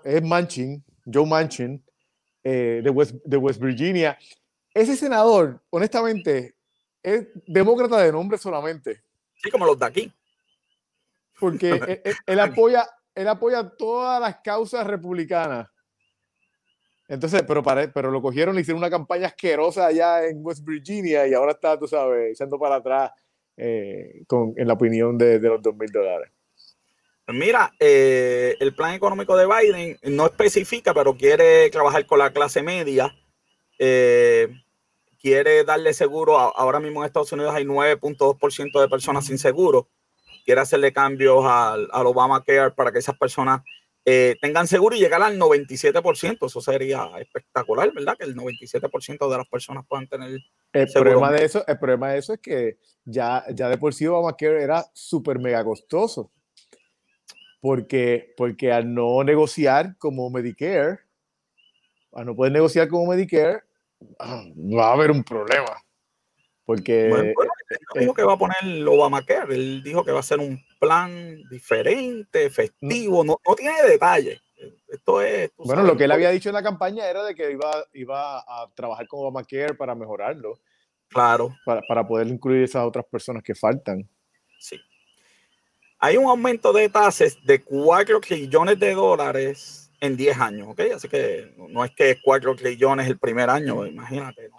[0.04, 1.84] es Manchin, Joe Manchin,
[2.44, 4.16] eh, de, West, de West Virginia.
[4.72, 6.54] Ese senador, honestamente,
[7.02, 9.02] es demócrata de nombre solamente.
[9.42, 10.12] Sí, como los de aquí.
[11.38, 15.68] Porque él, apoya, él apoya todas las causas republicanas.
[17.08, 21.26] Entonces, pero, para, pero lo cogieron, le hicieron una campaña asquerosa allá en West Virginia
[21.26, 23.12] y ahora está, tú sabes, echando para atrás
[23.56, 26.30] eh, con, en la opinión de, de los dos mil dólares.
[27.28, 32.62] Mira, eh, el plan económico de Biden no especifica, pero quiere trabajar con la clase
[32.62, 33.14] media.
[33.78, 34.48] Eh,
[35.20, 39.88] quiere darle seguro, ahora mismo en Estados Unidos hay 9.2% de personas sin seguro,
[40.48, 43.60] quiere hacerle cambios al, al Obamacare para que esas personas
[44.06, 48.16] eh, tengan seguro y llegar al 97%, eso sería espectacular, ¿verdad?
[48.18, 50.40] Que el 97% de las personas puedan tener
[50.72, 54.06] el Problema de eso, el problema de eso es que ya, ya de por sí
[54.06, 56.32] Obamacare era súper mega costoso,
[57.60, 61.00] porque, porque al no negociar como Medicare,
[62.12, 63.64] al no poder negociar como Medicare,
[64.18, 65.76] va a haber un problema.
[66.64, 67.10] Porque.
[67.10, 69.54] Bueno, él dijo que va a poner Obamacare.
[69.54, 73.24] Él dijo que va a ser un plan diferente, festivo.
[73.24, 74.40] No, no tiene detalles.
[74.88, 75.50] Esto es.
[75.56, 78.68] Bueno, lo que él había dicho en la campaña era de que iba, iba a
[78.74, 80.58] trabajar con Obamacare para mejorarlo.
[81.08, 81.54] Claro.
[81.64, 84.08] Para, para poder incluir esas otras personas que faltan.
[84.58, 84.80] Sí.
[85.98, 90.80] Hay un aumento de tasas de 4 trillones de dólares en 10 años, ¿ok?
[90.94, 94.50] Así que no es que 4 trillones el primer año, imagínate.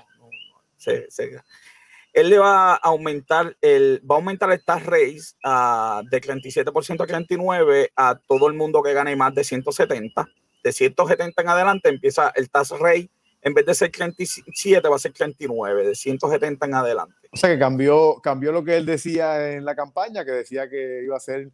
[2.13, 7.03] Él le va a aumentar el, va a aumentar el tax raise uh, de 37%
[7.03, 10.27] a 39% a todo el mundo que gane más de 170.
[10.63, 13.09] De 170 en adelante empieza el tax rate,
[13.41, 17.15] en vez de ser 37 va a ser 39, de 170 en adelante.
[17.31, 21.03] O sea que cambió, cambió lo que él decía en la campaña, que decía que
[21.03, 21.49] iba a ser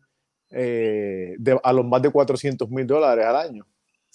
[0.51, 3.67] eh, a los más de 400 mil dólares al año.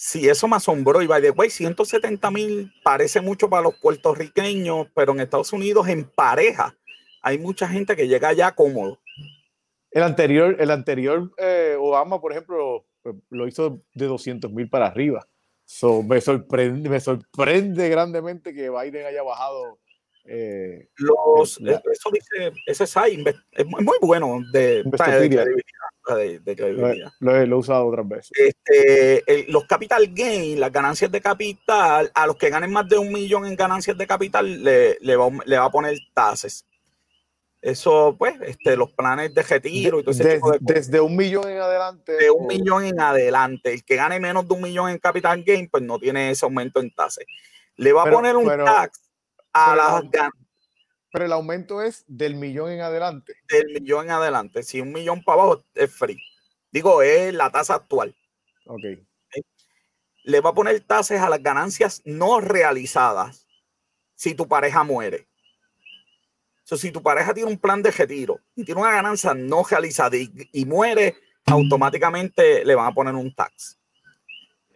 [0.03, 1.03] Sí, eso me asombró.
[1.03, 5.89] Y by the way, 170 mil parece mucho para los puertorriqueños, pero en Estados Unidos
[5.89, 6.75] en pareja
[7.21, 8.99] hay mucha gente que llega allá cómodo.
[9.91, 12.87] El anterior, el anterior eh, Obama, por ejemplo,
[13.29, 15.29] lo hizo de 200 mil para arriba.
[16.09, 19.81] me, sorprende, me sorprende grandemente que Biden haya bajado.
[20.25, 25.63] Eh, Los, eso dice, ese site es muy bueno de, de,
[26.17, 26.41] de,
[27.21, 28.31] Lo, he, usado otras veces.
[28.35, 33.13] Este, los capital gain, las ganancias de capital, a los que ganen más de un
[33.13, 36.65] millón en ganancias de capital, le, le, va, le va, a poner tasas.
[37.61, 41.15] Eso, pues, este, los planes de retiro y todo ese de, tipo de Desde un
[41.15, 42.13] millón en adelante.
[42.13, 43.75] De un millón en adelante.
[43.75, 46.81] El que gane menos de un millón en capital gain, pues no tiene ese aumento
[46.81, 47.25] en tasas.
[47.77, 49.01] Le va a poner un tax
[49.53, 50.40] a las ganancias
[51.13, 53.35] pero el aumento es del millón en adelante.
[53.49, 54.63] Del millón en adelante.
[54.63, 56.23] Si un millón para abajo es free.
[56.71, 58.15] Digo, es la tasa actual.
[58.67, 58.83] Ok.
[60.23, 63.47] le va a poner tasas a las ganancias no realizadas
[64.15, 65.27] si tu pareja muere.
[66.65, 70.17] So, si tu pareja tiene un plan de retiro y tiene una ganancia no realizada
[70.17, 73.77] y, muere, automáticamente le van a poner un tax.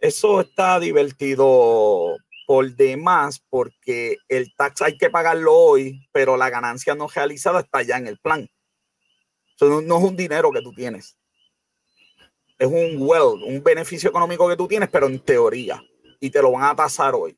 [0.01, 6.95] Eso está divertido por demás porque el tax hay que pagarlo hoy, pero la ganancia
[6.95, 8.49] no realizada está ya en el plan.
[9.61, 11.17] no, no, es un dinero que tú tienes.
[12.57, 15.83] Es un well, un beneficio económico que tú tienes, pero en teoría.
[16.19, 17.37] Y te lo van a tasar hoy.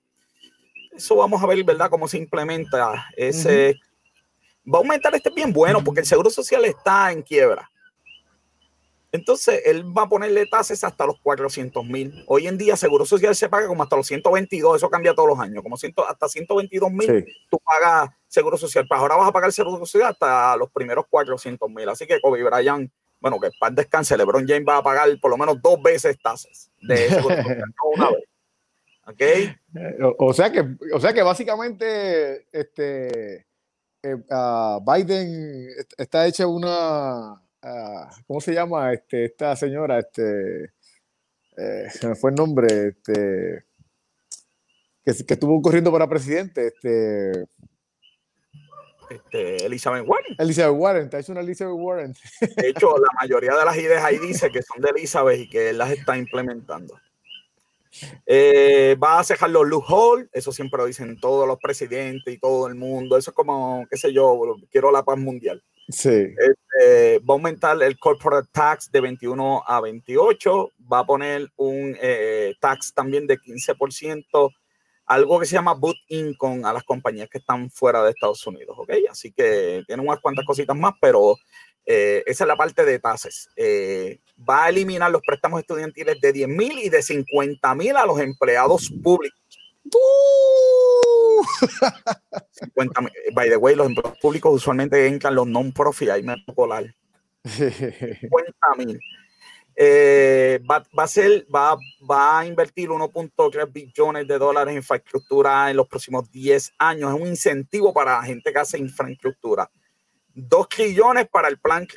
[0.96, 1.90] Eso vamos a ver, ¿verdad?
[1.90, 3.80] Cómo se implementa ese
[4.68, 7.70] va a aumentar este bien bueno porque el seguro social está en quiebra.
[9.18, 12.24] Entonces, él va a ponerle tasas hasta los 400 mil.
[12.28, 15.40] Hoy en día, seguro social se paga como hasta los 122, eso cambia todos los
[15.40, 18.86] años, como ciento, hasta 122 mil tú pagas seguro social.
[18.88, 21.90] Pues ahora vas a pagar seguro social hasta los primeros 400 mil.
[21.90, 25.38] Así que Kobe Bryant, bueno, que para descanse, LeBron James va a pagar por lo
[25.38, 28.24] menos dos veces tasas de seguro social, no una vez.
[29.08, 30.16] ¿Ok?
[30.18, 33.48] O, sea que, o sea que básicamente, este
[34.04, 34.16] eh,
[34.86, 37.42] Biden está hecha una,
[38.28, 38.94] ¿cómo se llama?
[38.94, 40.74] Este, esta señora, este,
[41.58, 43.66] eh, se me fue el nombre, este,
[45.04, 47.48] que, que estuvo corriendo para presidente, este,
[49.10, 50.36] este, Elizabeth Warren.
[50.38, 52.14] Elizabeth Warren, está hecho una Elizabeth Warren.
[52.56, 55.70] De hecho, la mayoría de las ideas ahí dice que son de Elizabeth y que
[55.70, 57.00] él las está implementando.
[58.26, 62.68] Eh, va a cejar los loopholes, eso siempre lo dicen todos los presidentes y todo
[62.68, 63.18] el mundo.
[63.18, 64.40] Eso es como, qué sé yo,
[64.70, 65.64] quiero la paz mundial.
[66.38, 71.98] Este, va a aumentar el corporate tax de 21 a 28, va a poner un
[72.02, 74.50] eh, tax también de 15%,
[75.06, 78.76] algo que se llama boot income a las compañías que están fuera de Estados Unidos,
[78.78, 78.92] ¿ok?
[79.10, 81.38] Así que tiene unas cuantas cositas más, pero
[81.86, 83.50] eh, esa es la parte de tasas.
[83.56, 88.06] Eh, va a eliminar los préstamos estudiantiles de 10 mil y de 50 mil a
[88.06, 89.40] los empleados públicos.
[92.52, 93.02] 50,
[93.34, 96.94] by the way, los empleados públicos usualmente entran los non-profit, ahí me colar.
[97.44, 98.22] 50
[98.78, 99.00] mil.
[99.80, 101.78] Eh, va, a ser, va,
[102.10, 107.14] va a invertir 1.3 billones de dólares en infraestructura en los próximos 10 años.
[107.14, 109.70] Es un incentivo para la gente que hace infraestructura.
[110.34, 111.88] 2 trillones para el plan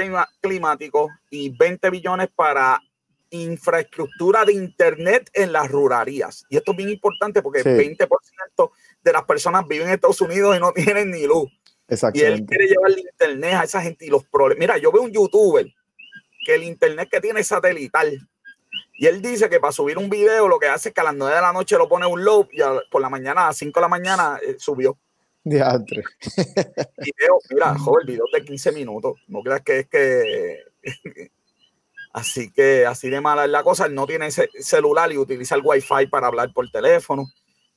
[0.41, 2.83] climático y 20 billones para
[3.31, 6.45] infraestructura de Internet en las ruralías.
[6.49, 8.71] Y esto es bien importante porque el 20%
[9.03, 11.51] de las personas viven en Estados Unidos y no tienen ni luz.
[12.15, 14.61] Y él quiere llevar el Internet a esa gente y los problemas.
[14.61, 15.67] Mira, yo veo un youtuber
[16.45, 18.19] que el Internet que tiene es satelital.
[18.95, 21.15] Y él dice que para subir un video lo que hace es que a las
[21.15, 23.81] 9 de la noche lo pone un loop y por la mañana, a las 5
[23.81, 24.99] de la mañana, eh, subió.
[25.43, 26.03] Diantre.
[26.99, 29.15] Video, mira, joder, video de 15 minutos.
[29.27, 31.31] No creas que es que.
[32.13, 33.87] Así que así de mala es la cosa.
[33.87, 37.27] Él no tiene celular y utiliza el wifi para hablar por teléfono.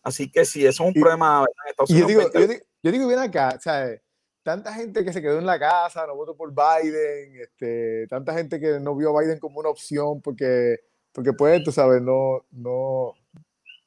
[0.02, 1.46] Así que si eso es un problema.
[1.88, 4.02] yo, digo, yo, digo, yo digo, bien acá, ¿sabes?
[4.44, 8.60] Tanta gente que se quedó en la casa, no votó por Biden, este, tanta gente
[8.60, 10.80] que no vio a Biden como una opción porque,
[11.14, 13.14] porque pues, tú sabes, no, no,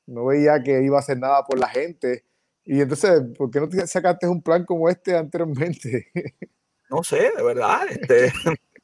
[0.07, 2.25] no veía que iba a hacer nada por la gente
[2.69, 6.11] y entonces, ¿por qué no te sacaste un plan como este anteriormente?
[6.89, 7.81] No sé, de verdad.
[7.91, 8.33] Este,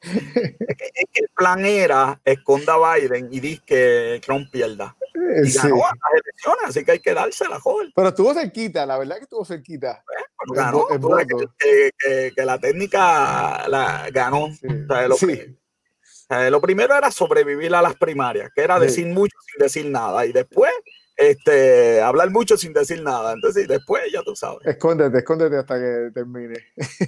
[0.03, 4.97] el plan era esconda a Biden y dice que Trump pierda.
[5.45, 5.59] Y sí.
[5.59, 7.93] ganó las elecciones, así que hay que dársela, joven.
[7.95, 10.03] Pero estuvo cerquita, la verdad que estuvo cerquita.
[10.47, 14.49] Pues, ganó, que, que, que, la técnica la ganó.
[14.61, 20.27] lo, lo, primero era sobrevivir a las primarias, que era decir mucho sin decir nada.
[20.27, 20.73] Y después
[21.17, 23.33] este, hablar mucho sin decir nada.
[23.33, 24.67] Entonces, después ya tú sabes.
[24.67, 26.59] Escóndete, escóndete hasta que termine.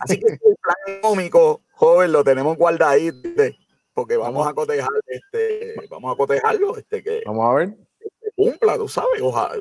[0.00, 3.28] Así que el plan económico, joven, lo tenemos guardadito,
[3.92, 7.76] porque vamos, a cotejar, este, vamos a cotejarlo, este, que vamos a ver.
[8.36, 9.54] cumpla, tú sabes, ojalá.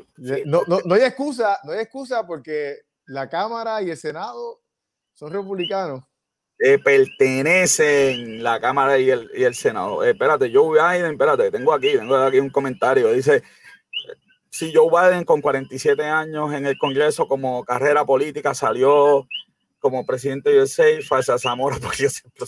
[0.45, 4.61] No, no, no hay excusa, no hay excusa porque la Cámara y el Senado
[5.13, 6.03] son republicanos.
[6.59, 10.03] Eh, pertenecen la Cámara y el, y el Senado.
[10.03, 13.11] Eh, espérate, Joe Biden, espérate, tengo aquí, tengo aquí un comentario.
[13.11, 13.43] Dice,
[14.53, 19.27] si Joe Biden con 47 años en el Congreso como carrera política salió
[19.79, 22.45] como presidente de USA, falsa Zamora, porque yo siempre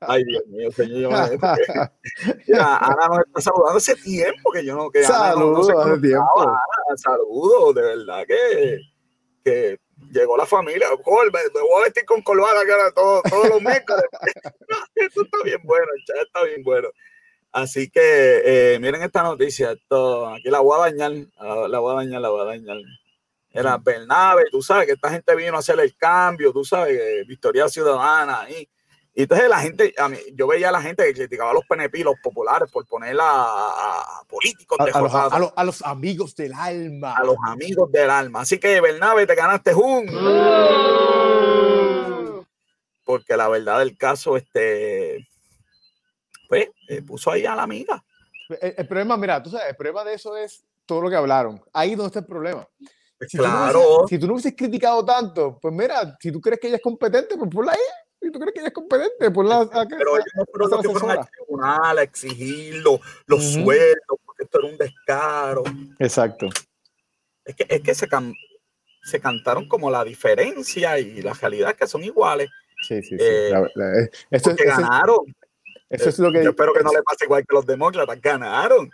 [0.00, 1.10] Ay, Dios mío, señor.
[2.46, 4.90] Ya, Ana nos está saludando hace tiempo que yo no.
[4.90, 6.56] Que Saludos, no, hace tiempo.
[6.96, 8.80] Saludos, de verdad que,
[9.42, 9.80] que
[10.12, 10.88] llegó la familia.
[11.02, 13.82] Joder, me, voy a vestir con colbada que ahora todo, todos los meses.
[14.94, 16.88] Esto está bien bueno, el chat está bien bueno.
[17.54, 18.00] Así que
[18.44, 21.12] eh, miren esta noticia, esto, aquí la voy a dañar,
[21.68, 22.78] la, voy a dañar, la voy a dañar.
[23.52, 27.68] Era Bernabe, tú sabes que esta gente vino a hacer el cambio, tú sabes, Victoria
[27.68, 28.68] Ciudadana, y
[29.14, 31.64] Y entonces la gente, a mí, yo veía a la gente que criticaba a los
[31.64, 37.14] PNP, los populares, por poner a, políticos a, a, los, a, los, amigos del alma.
[37.14, 38.40] A los amigos del alma.
[38.40, 40.08] Así que, Bernabe, te ganaste un.
[43.04, 45.28] Porque la verdad del caso, este,
[46.48, 48.04] pues, eh, puso ahí a la amiga.
[48.60, 51.62] El, problema, mira, tú sabes, el problema de eso es todo lo que hablaron.
[51.72, 52.68] Ahí donde está el problema.
[53.18, 54.06] Pues claro.
[54.08, 57.36] si tú no hubieses criticado tanto, pues mira, si tú crees que ella es competente,
[57.36, 57.78] pues ponla ahí.
[58.20, 59.30] ¿Y tú crees que ella es competente?
[59.30, 62.82] Por la, pero ellos no fueron los que fueron al tribunal a exigir
[63.26, 65.62] los, sueldos, porque esto era un descaro.
[65.98, 66.48] Exacto.
[67.44, 68.08] Es que, es que se,
[69.02, 72.48] se cantaron como la diferencia y la realidad que son iguales.
[72.88, 73.16] Sí, sí, sí.
[73.20, 75.34] Eh, eh, esto, ganaron.
[75.94, 78.90] Eso es lo que yo espero que no le pase igual que los demócratas ganaron.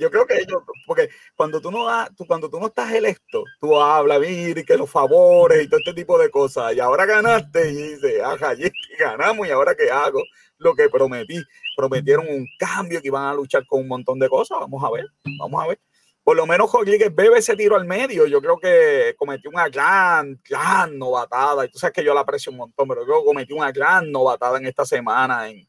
[0.00, 3.80] Yo creo que ellos, porque cuando tú no tú, cuando tú no estás electo, tú
[3.80, 6.74] hablas, mire, que los favores y todo este tipo de cosas.
[6.74, 8.54] Y ahora ganaste y dices, ajá,
[8.98, 10.22] ganamos y ahora qué hago
[10.58, 11.42] lo que prometí.
[11.76, 14.58] Prometieron un cambio que iban a luchar con un montón de cosas.
[14.60, 15.06] Vamos a ver,
[15.38, 15.80] vamos a ver.
[16.22, 18.26] Por lo menos Rodríguez bebe ese tiro al medio.
[18.26, 21.64] Yo creo que cometió una gran, gran novatada.
[21.64, 24.58] Y tú sabes que yo la aprecio un montón, pero que cometió una gran novatada
[24.58, 25.66] en esta semana en,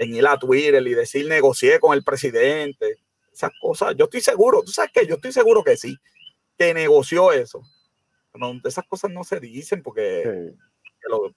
[0.00, 2.96] en ir a Twitter y decir negocié con el presidente.
[3.30, 5.94] Esas cosas, yo estoy seguro, tú sabes que yo estoy seguro que sí,
[6.56, 7.62] que negoció eso.
[8.34, 10.52] No, esas cosas no se dicen porque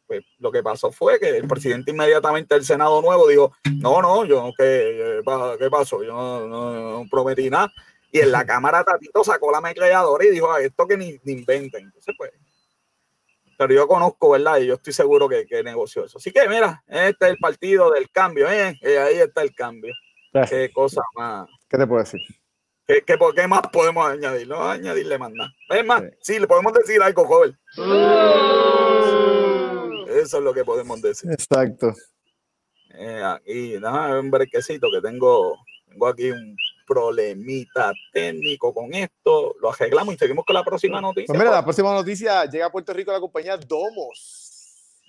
[0.07, 4.23] pues, lo, que pasó fue que el presidente inmediatamente del Senado nuevo dijo, no, no,
[4.23, 5.21] yo no, ¿qué,
[5.59, 6.01] qué pasó?
[6.01, 6.13] Yo
[6.47, 7.69] no, prometí nada.
[8.13, 11.33] Y en la Cámara Tatito sacó la ametralladora y dijo, a esto que ni, ni
[11.33, 11.83] inventen.
[11.83, 12.31] Entonces, pues,
[13.57, 14.57] pero yo conozco, ¿verdad?
[14.59, 16.17] Y yo estoy seguro que, que negoció eso.
[16.17, 18.77] Así que mira, este es el partido del cambio, ¿eh?
[18.81, 19.93] Y ahí está el cambio.
[20.33, 20.45] Eh.
[20.49, 21.47] Qué cosa más.
[21.69, 22.19] ¿Qué te puedo decir?
[22.85, 24.47] ¿Qué, qué, qué más podemos añadir?
[24.47, 25.53] No añadirle más nada.
[25.69, 26.39] Es más, sí.
[26.39, 27.57] le podemos decir algo, joven.
[30.09, 31.31] Eso es lo que podemos decir.
[31.31, 31.93] Exacto.
[32.95, 36.55] Eh, aquí, déjame un brequecito que tengo, tengo aquí un
[36.87, 41.27] problemita técnico con esto, lo arreglamos y seguimos con la próxima noticia.
[41.27, 44.43] Pues mira, la próxima noticia llega a Puerto Rico la compañía Domos.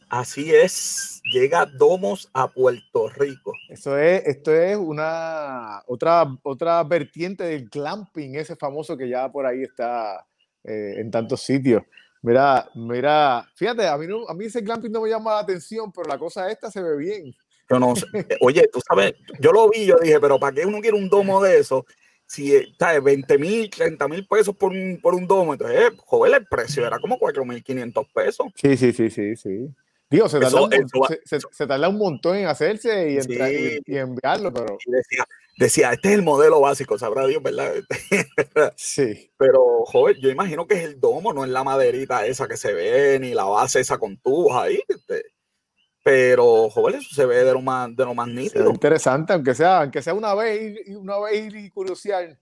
[0.08, 3.52] Así es, llega Domos a Puerto Rico.
[3.68, 9.46] Eso es, esto es una otra, otra vertiente del glamping, ese famoso que ya por
[9.46, 10.26] ahí está
[10.62, 11.82] eh, en tantos sitios.
[12.22, 16.08] Mira, mira, fíjate, a mí, a mí ese glamping no me llama la atención, pero
[16.08, 17.34] la cosa esta se ve bien.
[17.70, 18.06] Yo no sé.
[18.40, 21.42] Oye, tú sabes, yo lo vi, yo dije, pero ¿para qué uno quiere un domo
[21.42, 21.86] de eso?
[22.26, 26.34] Si está 20 mil, 30 mil pesos por un, por un domo, entonces, eh, joder,
[26.34, 28.46] el precio era como 4 mil 500 pesos.
[28.54, 29.68] Sí, sí, sí, sí, sí.
[30.10, 30.70] Digo, se tarda, un,
[31.24, 33.14] se, tarda, un, montón en hacerse y,
[33.86, 34.78] y, enviarlo, pero...
[34.86, 35.24] decía,
[35.56, 37.72] decía, este es el modelo básico, sabrá Dios, ¿verdad?
[38.76, 39.30] sí.
[39.36, 42.72] Pero, joder, yo imagino que es el domo, no es la maderita esa que se
[42.72, 44.80] ve, ni la base esa con tubos ahí.
[44.86, 45.24] Este,
[46.04, 48.68] pero, joder, eso se ve de lo más, de lo más nítido.
[48.68, 52.38] interesante, aunque sea, aunque sea una vez y una vez y curiosidad.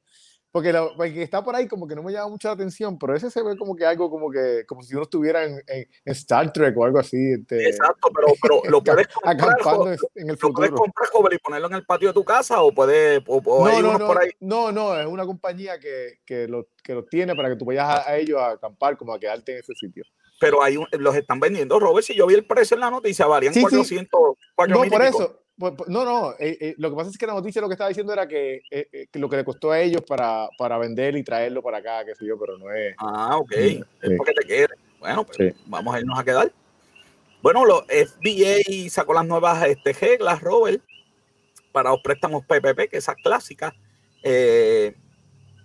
[0.50, 3.40] Porque, lo, está por ahí como que no me llama mucha atención, pero ese se
[3.40, 6.84] ve como que algo como que como si uno estuviera en, en, Star Trek o
[6.84, 7.16] algo así.
[7.34, 9.56] Este, Exacto, pero, pero lo puedes comprar,
[10.16, 10.66] en el futuro.
[10.66, 13.40] Lo puedes comprar joven y ponerlo en el patio de tu casa o puedes o,
[13.64, 14.30] no, no, no, por ahí.
[14.40, 17.88] No, no, es una compañía que, que, lo, que lo tiene para que tú vayas
[17.88, 20.04] a, a ellos a acampar, como a quedarte en ese sitio
[20.42, 22.04] pero hay los están vendiendo, Robert.
[22.04, 24.20] Si yo vi el precio en la noticia, valían 400.
[24.68, 25.40] no, por eso.
[25.86, 26.32] no, no.
[26.32, 28.62] Eh, eh, lo que pasa es que la noticia lo que estaba diciendo era que,
[28.68, 32.16] eh, lo que le costó a ellos para, para vender y traerlo para acá, qué
[32.16, 32.96] sé yo, pero no es.
[32.98, 33.52] Ah, ok.
[33.52, 33.84] Es
[34.16, 34.74] porque te quiere.
[34.98, 36.50] Bueno, pues vamos a irnos a quedar.
[37.40, 40.82] Bueno, los FBA sacó las nuevas este, reglas, Robert,
[41.70, 43.74] para los préstamos PPP, que esas clásicas.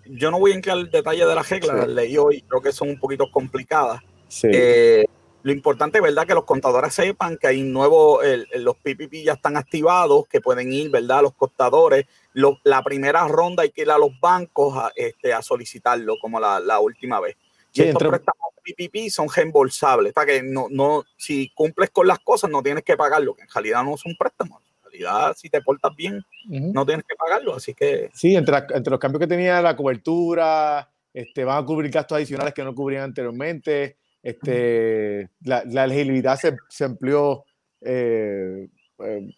[0.05, 2.71] yo no voy a entrar al detalle de las reglas, las leí hoy, creo que
[2.71, 4.03] son un poquito complicadas.
[4.43, 5.05] Eh,
[5.43, 6.27] lo importante, ¿verdad?
[6.27, 8.21] Que los contadores sepan que hay nuevos,
[8.55, 11.21] los PPP ya están activados, que pueden ir, ¿verdad?
[11.21, 12.05] Los contadores.
[12.33, 16.79] la primera ronda hay que ir a los bancos a, este, a solicitarlo, como la,
[16.79, 17.37] última vez.
[17.73, 20.09] Y estos préstamos PPP son reembolsables.
[20.09, 23.49] Está que no, no, si cumples con las cosas, no tienes que pagarlo, que en
[23.49, 24.61] realidad no son préstamos.
[24.61, 27.55] En realidad, si te portas bien, no tienes que pagarlo.
[27.55, 28.09] Así que.
[28.13, 32.53] Sí, entre, entre los cambios que tenía la cobertura, este, van a cubrir gastos adicionales
[32.53, 37.45] que no cubrían anteriormente este, la, la elegibilidad se, se amplió
[37.81, 38.67] eh,
[38.99, 39.33] eh,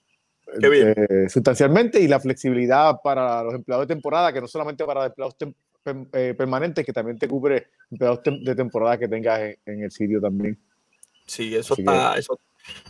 [0.64, 5.36] eh, sustancialmente y la flexibilidad para los empleados de temporada, que no solamente para empleados
[6.12, 10.58] permanentes, que también te cubre empleados de temporada que tengas en, el sitio también.
[11.26, 12.40] Sí, eso está, eso,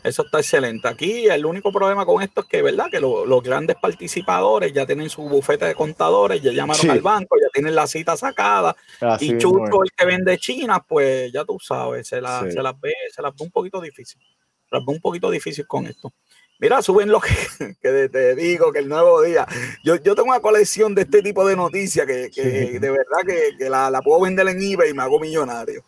[0.03, 0.87] eso está excelente.
[0.87, 2.87] Aquí el único problema con esto es que, ¿verdad?
[2.89, 7.49] Que los grandes participadores ya tienen su bufete de contadores, ya llamaron al banco, ya
[7.53, 8.75] tienen la cita sacada.
[9.19, 12.93] y Chucho, el que vende China, pues ya tú sabes, se, la, se las ve,
[13.13, 14.21] se las ve un poquito difícil.
[14.21, 16.13] Se las ve un poquito difícil con esto.
[16.59, 17.29] Mira, suben lo que,
[17.81, 19.47] que, te digo, que el nuevo día.
[19.83, 23.57] Yo, yo tengo una colección de este tipo de noticias que, que de verdad que,
[23.57, 25.83] que la, la, puedo vender en eBay y me hago millonario.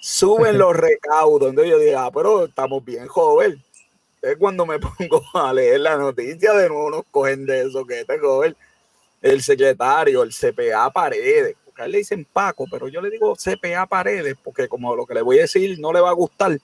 [0.00, 1.50] Suben los recaudos.
[1.50, 3.62] Entonces yo digo, ah, pero estamos bien, joven.
[4.22, 8.00] Es cuando me pongo a leer la noticia de nuevo, nos cogen de eso que
[8.00, 8.56] este joven,
[9.22, 11.56] el secretario, el CPA Paredes.
[11.64, 15.06] Porque a él le dicen Paco, pero yo le digo CPA Paredes porque como lo
[15.06, 16.58] que le voy a decir no le va a gustar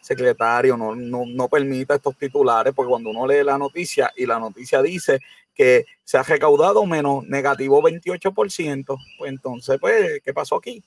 [0.00, 4.38] secretario, no, no, no permita estos titulares, porque cuando uno lee la noticia y la
[4.38, 5.18] noticia dice
[5.54, 10.82] que se ha recaudado menos negativo 28%, pues entonces, pues, ¿qué pasó aquí?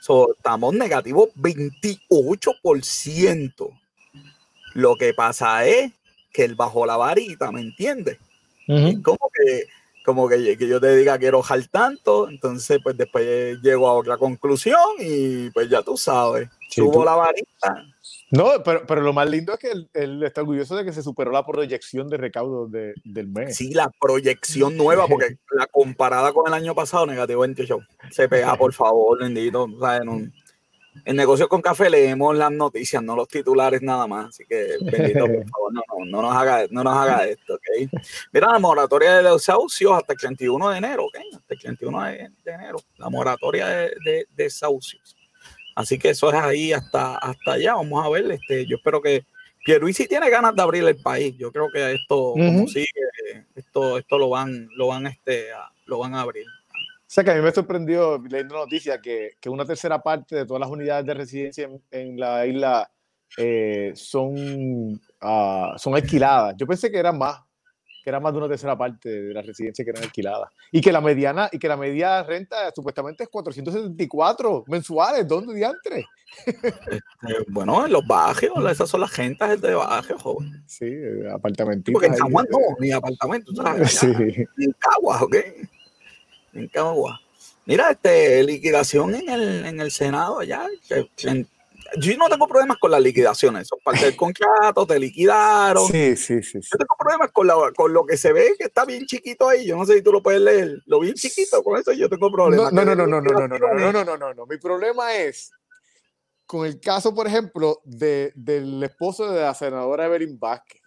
[0.00, 3.70] So, estamos negativo 28%.
[4.74, 5.92] Lo que pasa es
[6.32, 8.18] que él bajó la varita, ¿me entiendes?
[8.66, 9.66] Como que
[10.04, 14.18] como que, que, yo te diga quiero bajar tanto, entonces pues después llego a otra
[14.18, 17.86] conclusión y pues ya tú sabes, subo la varita.
[18.34, 21.30] No, pero, pero, lo más lindo es que él, está orgulloso de que se superó
[21.30, 23.56] la proyección de recaudo de, del mes.
[23.56, 27.78] Sí, la proyección nueva, porque la comparada con el año pasado, negativo 28.
[28.10, 29.64] CPA, por favor, bendito.
[29.64, 30.32] O sea, en,
[31.04, 34.30] en negocios con café leemos las noticias, no los titulares nada más.
[34.30, 38.02] Así que, bendito, por favor, no, no, no, nos, haga, no nos haga esto, ¿ok?
[38.32, 41.18] Mira, la moratoria de desahucios hasta el 31 de enero, ¿ok?
[41.36, 45.13] Hasta el 31 de, enero, la moratoria de, de, desahucios.
[45.74, 47.74] Así que eso es ahí hasta, hasta allá.
[47.74, 49.24] Vamos a ver, este, yo espero que
[49.64, 51.34] Pierluisi tiene ganas de abrir el país.
[51.36, 52.86] Yo creo que esto, como sigue,
[53.54, 56.46] esto, esto lo van, lo van, este, a, lo van a abrir.
[56.46, 60.36] O sea que a mí me sorprendió leyendo la noticia que, que una tercera parte
[60.36, 62.90] de todas las unidades de residencia en, la isla
[63.36, 66.56] eh, son, uh, son alquiladas.
[66.56, 67.40] Yo pensé que eran más,
[68.04, 70.50] que era más de una tercera parte de las residencias que eran alquiladas.
[70.70, 75.26] Y que la mediana, y que la media renta supuestamente es 474 mensuales.
[75.26, 76.04] ¿Dónde diantre?
[76.46, 77.00] Este,
[77.48, 80.62] bueno, en los barrios, esas son las gentas de barrio, joven.
[80.66, 80.92] Sí,
[81.32, 81.92] apartamentos.
[81.92, 83.54] Porque en San Juan no, ni apartamentos.
[83.88, 84.06] Sí.
[84.58, 85.36] En Caguas, ¿ok?
[86.54, 87.20] en Cagua.
[87.66, 90.66] Mira, este, liquidación en el, en el Senado allá.
[91.98, 93.68] Yo no tengo problemas con las liquidaciones.
[93.68, 95.86] Son parte del contrato, te liquidaron.
[95.86, 96.60] Sí, sí, sí.
[96.60, 99.66] Yo tengo problemas con, la, con lo que se ve que está bien chiquito ahí.
[99.66, 100.82] Yo no sé si tú lo puedes leer.
[100.86, 102.72] Lo bien chiquito, con eso yo tengo problemas.
[102.72, 104.46] No, no, no, no, no, no, no, no, no, no, no, no, no.
[104.46, 105.50] Mi problema es
[106.46, 110.80] con el caso, por ejemplo, de, del esposo de la senadora Evelyn Vázquez.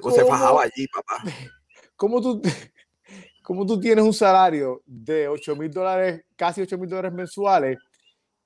[0.00, 1.22] ¿Cómo se fajaba allí, papá?
[1.96, 2.42] ¿Cómo tú,
[3.42, 7.78] como tú tienes un salario de 8 mil dólares, casi 8 mil dólares mensuales,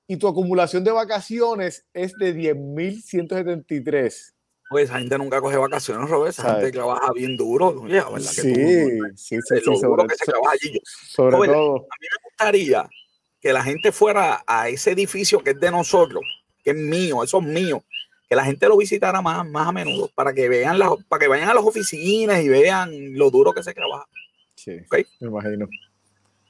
[0.09, 4.33] y tu acumulación de vacaciones es de 10 mil 173.
[4.67, 6.31] Pues esa gente nunca coge vacaciones, Robert.
[6.31, 7.83] Esa gente trabaja bien duro.
[7.83, 8.07] ¿verdad?
[8.17, 10.81] sí, sí, sí, sí, sobre, que se trabaja allí.
[10.83, 11.75] Sobre todo.
[11.75, 12.89] A mí me gustaría
[13.39, 16.23] que la gente fuera a ese edificio que es de nosotros,
[16.63, 17.83] que es mío, eso es mío,
[18.27, 21.27] que la gente lo visitara más, más a menudo, para que vean las, para que
[21.27, 24.07] vayan a las oficinas y vean lo duro que se trabaja.
[24.55, 24.71] Sí,
[25.19, 25.69] me imagino.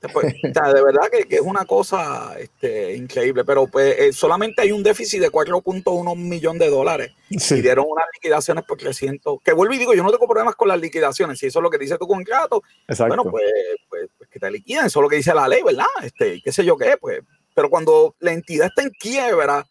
[0.01, 5.19] De verdad que, es una cosa este, increíble, pero pues eh, solamente hay un déficit
[5.19, 9.93] de 4.1 millón de dólares y dieron unas liquidaciones por 300, que vuelvo y digo,
[9.93, 12.63] yo no tengo problemas con las liquidaciones, si eso es lo que dice tu contrato,
[12.99, 13.43] bueno, pues,
[13.89, 15.85] pues, pues, que te liquiden, eso es lo que dice la ley, ¿verdad?
[16.01, 17.21] Este, qué sé yo qué, pues,
[17.53, 19.67] pero cuando la entidad está en quiebra,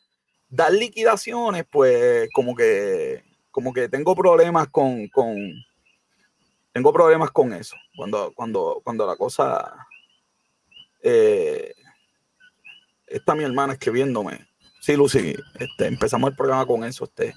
[0.50, 5.36] dar liquidaciones, pues como que, como que tengo problemas con, con
[6.78, 7.76] tengo problemas con eso.
[7.96, 9.87] Cuando, cuando, cuando la cosa.
[11.02, 11.74] Eh,
[13.06, 14.48] está mi hermana escribiéndome.
[14.80, 17.04] Sí, Lucy, este, empezamos el programa con eso.
[17.04, 17.34] Este,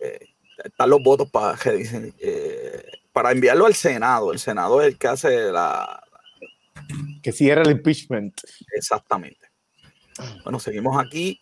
[0.00, 0.28] eh,
[0.64, 4.32] están los votos para, eh, para enviarlo al Senado.
[4.32, 6.02] El Senado es el que hace la.
[7.22, 8.40] Que cierra el impeachment.
[8.74, 9.48] Exactamente.
[10.42, 11.40] Bueno, seguimos aquí.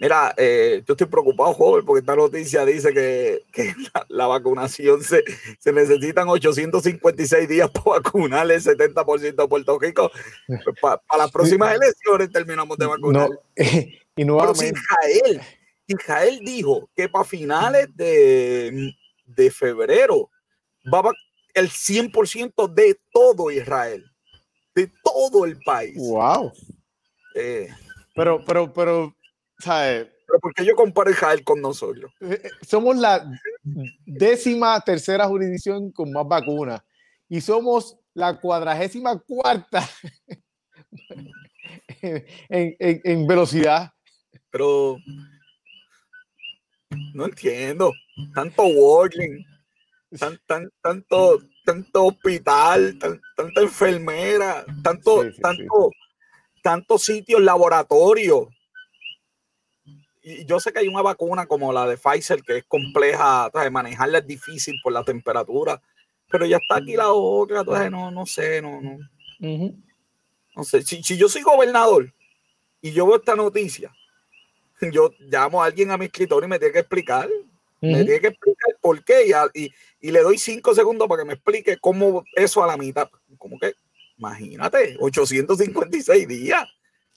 [0.00, 3.74] Mira, eh, yo estoy preocupado, joven, porque esta noticia dice que,
[4.08, 5.22] la, vacunación se,
[5.58, 10.10] se, necesitan 856 días para vacunar el 70% de Puerto Rico.
[10.46, 13.28] Pues, para las próximas elecciones terminamos de vacunar.
[14.16, 14.72] y nuevamente.
[14.80, 15.40] Israel,
[15.86, 18.94] Israel dijo que para finales de,
[19.52, 20.30] febrero
[20.90, 21.12] va
[21.52, 24.10] el 100% de todo Israel,
[24.74, 25.98] de todo el país.
[25.98, 26.52] Wow.
[27.34, 27.68] Eh,
[28.14, 29.14] pero, pero, pero
[29.64, 32.12] pero ¿por qué yo comparo Israel con nosotros?
[32.20, 33.28] Eh, eh, somos la
[34.06, 36.82] décima tercera jurisdicción con más vacunas
[37.28, 39.88] y somos la cuadragésima cuarta
[42.48, 43.92] en, velocidad.
[44.50, 44.98] Pero
[47.14, 47.92] no entiendo.
[48.34, 49.44] Tanto walking,
[50.82, 52.98] tanto, tanto hospital,
[53.36, 55.90] tanta enfermera, tanto, tanto,
[56.62, 58.48] tantos sitios, laboratorios
[60.22, 63.70] y yo sé que hay una vacuna como la de Pfizer que es compleja, de
[63.70, 65.80] manejarla es difícil por la temperatura,
[66.30, 68.98] pero ya está aquí la otra, entonces no, no sé, no, no.
[70.56, 72.12] No sé, si, si, yo soy gobernador
[72.82, 73.92] y yo veo esta noticia,
[74.92, 77.28] yo llamo a alguien a mi escritorio y me tiene que explicar,
[77.80, 81.26] me tiene que explicar por qué y, y, y, le doy cinco segundos para que
[81.28, 83.08] me explique cómo eso a la mitad.
[83.38, 83.72] Como que,
[84.18, 86.68] imagínate, 856 días.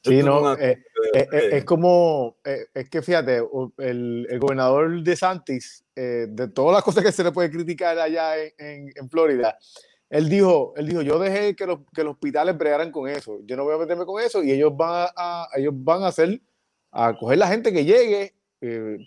[0.04, 0.84] Sí, no, eh,
[1.14, 3.42] eh, eh, es como, es que fíjate,
[3.78, 8.38] el, el gobernador de Santis, de todas las cosas que se le puede criticar allá
[8.38, 9.58] en, en, Florida,
[10.10, 13.56] él dijo, él dijo, yo dejé que los, que los hospitales bregaran con eso, yo
[13.56, 16.42] no voy a meterme con eso y ellos van a, ellos van a hacer,
[16.92, 18.36] a coger la gente que llegue,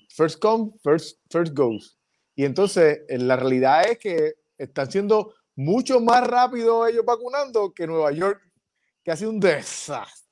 [0.08, 1.98] first come, first, first goes.
[2.34, 8.12] Y entonces, la realidad es que están siendo mucho más rápido ellos vacunando que Nueva
[8.12, 8.40] York,
[9.04, 10.25] que ha sido un desastre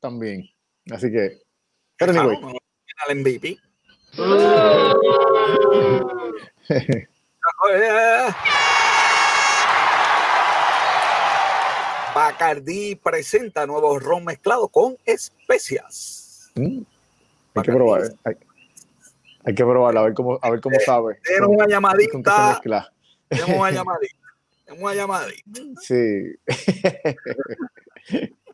[0.00, 0.48] también.
[0.90, 1.38] Así que,
[1.96, 2.36] pero anyway.
[3.06, 3.56] Al MVP.
[12.14, 16.50] Bacardi presenta nuevos ron mezclados con especias.
[16.56, 16.80] Mm.
[17.54, 18.02] Hay que probar.
[18.24, 18.34] Hay,
[19.44, 21.20] hay, que probarlo, a ver cómo, a ver cómo sabe.
[21.22, 22.60] Tenemos una llamadita.
[23.28, 24.16] Tenemos una llamadita.
[24.64, 25.60] Tenemos una llamadita.
[25.80, 26.34] Sí.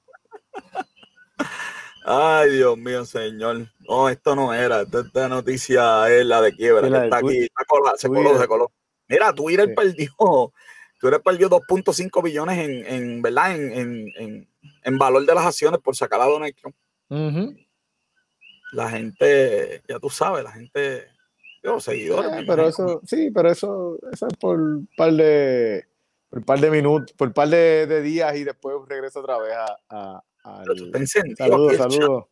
[2.07, 3.67] Ay, Dios mío, señor.
[3.89, 4.83] No, esto no era.
[4.83, 6.87] Esta, noticia es la de quiebra.
[7.05, 7.43] está aquí,
[7.97, 8.73] se coló, se coló.
[9.09, 9.75] Mira, Twitter sí.
[9.75, 10.13] perdió.
[11.01, 13.57] Twitter perdió 2.5 billones en, en, ¿verdad?
[13.57, 14.49] En, en,
[14.85, 16.77] en, valor de las acciones por sacar a Donald Trump.
[18.73, 21.07] La gente, ya tú sabes, la gente,
[21.63, 22.31] los seguidores.
[22.39, 25.87] Sí, pero eso, sí, pero eso, eso es por un par de,
[26.31, 29.55] por par de minutos, por un par de, de días y después regreso otra vez
[29.55, 30.71] a, a al...
[30.71, 31.37] Esto está encendido.
[31.37, 32.25] Saludos, saludos.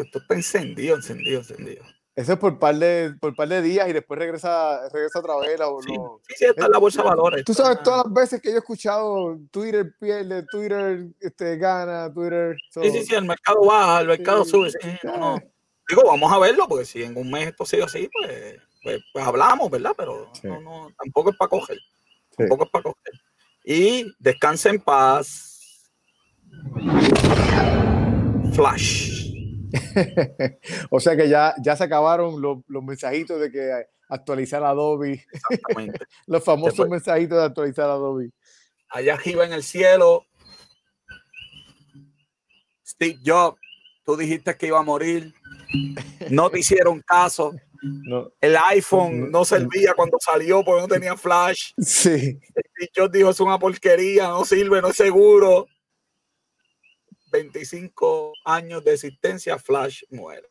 [0.00, 1.84] Esto está encendido, encendido, encendido.
[2.16, 5.58] Eso es por par de, por par de días y después regresa, regresa otra vez.
[5.58, 6.18] La, sí, no.
[6.26, 7.44] sí, sí, está en la bolsa de valores.
[7.44, 12.56] Tú sabes todas las veces que yo he escuchado Twitter pierde, Twitter este, gana, Twitter.
[12.70, 12.82] So...
[12.82, 14.70] Sí, sí, sí, el mercado baja, el mercado sí, sube.
[14.70, 15.42] Sí, no, no.
[15.86, 19.26] Digo, vamos a verlo, porque si en un mes esto sigue así, pues, pues, pues
[19.26, 19.92] hablamos, ¿verdad?
[19.94, 21.78] Pero no, no, tampoco es para coger.
[22.34, 23.12] Tampoco es para coger.
[23.62, 25.55] Y descansa en paz
[28.52, 29.32] Flash.
[30.90, 35.24] o sea que ya, ya se acabaron los, los mensajitos de que actualizar Adobe.
[35.32, 35.98] Exactamente.
[36.26, 38.30] los famosos Después, mensajitos de actualizar Adobe.
[38.88, 40.26] Allá arriba en el cielo,
[42.86, 43.60] Steve Jobs,
[44.04, 45.34] tú dijiste que iba a morir.
[46.30, 47.52] No te hicieron caso.
[47.82, 48.32] No.
[48.40, 51.72] El iPhone no servía cuando salió porque no tenía flash.
[51.78, 52.40] Sí.
[52.40, 55.66] Steve Jobs dijo es una porquería, no sirve, no es seguro.
[57.36, 60.48] 25 años de existencia, Flash muere.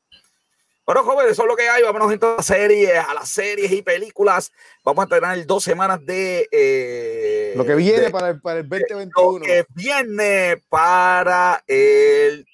[0.85, 1.81] Bueno, jóvenes, eso es lo que hay.
[1.81, 4.51] Vámonos entonces a series, a las series y películas.
[4.83, 6.47] Vamos a tener dos semanas de.
[6.51, 9.39] Eh, lo que viene de, para, el, para el 2021.
[9.39, 12.45] Lo que viene para el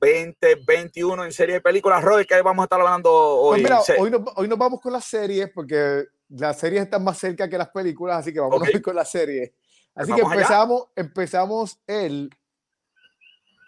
[0.00, 2.02] 2021 en serie de películas.
[2.02, 3.60] Roy, que vamos a estar hablando hoy.
[3.60, 7.18] Pues mira, hoy, nos, hoy nos vamos con las series porque las series están más
[7.18, 8.80] cerca que las películas, así que vamos okay.
[8.80, 9.52] con las series.
[9.94, 12.30] Así que empezamos, empezamos el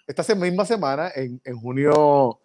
[0.06, 2.40] esta misma semana, en, en junio,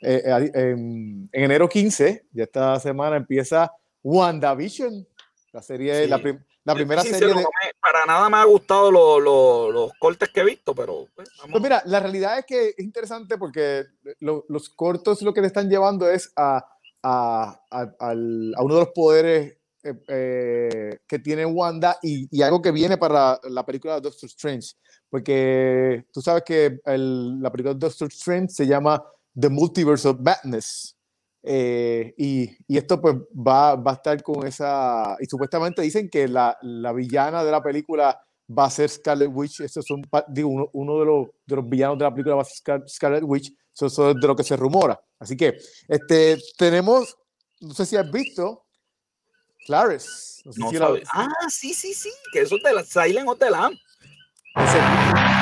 [0.00, 5.06] eh, en, en, enero 15, ya esta semana empieza WandaVision,
[5.52, 6.08] la serie, sí.
[6.08, 7.34] la, prim, la, primera sí, serie.
[7.34, 7.44] De...
[7.80, 11.06] Para nada me ha gustado lo, lo, los cortes que he visto, pero.
[11.14, 13.84] Pues, pues, mira, la realidad es que es interesante porque
[14.20, 16.64] lo, los cortos lo que le están llevando es a,
[17.02, 18.12] a, a, a
[18.62, 23.40] uno de los poderes eh, eh, que tiene Wanda y, y, algo que viene para
[23.44, 24.74] la película de Doctor Strange
[25.10, 29.04] porque tú sabes que el, la película de Doctor Strange se llama
[29.38, 30.96] The Multiverse of Madness.
[31.42, 35.16] Eh, y, y, esto pues va, va, a estar con esa...
[35.20, 38.20] Y supuestamente dicen que la, la, villana de la película
[38.56, 39.60] va a ser Scarlet Witch.
[39.60, 42.44] Eso son, digo, uno, uno de, los, de, los, villanos de la película va a
[42.44, 43.52] ser Scarlet Witch.
[43.74, 45.00] Eso, eso, es de lo que se rumora.
[45.18, 45.56] Así que
[45.88, 47.16] este, tenemos,
[47.60, 48.66] no sé si has visto,
[49.66, 50.42] Clarice.
[50.44, 51.00] No sé no si la...
[51.12, 53.54] Ah, sí, sí, sí, que eso es de la Silent Hotel
[54.54, 55.40] Amp.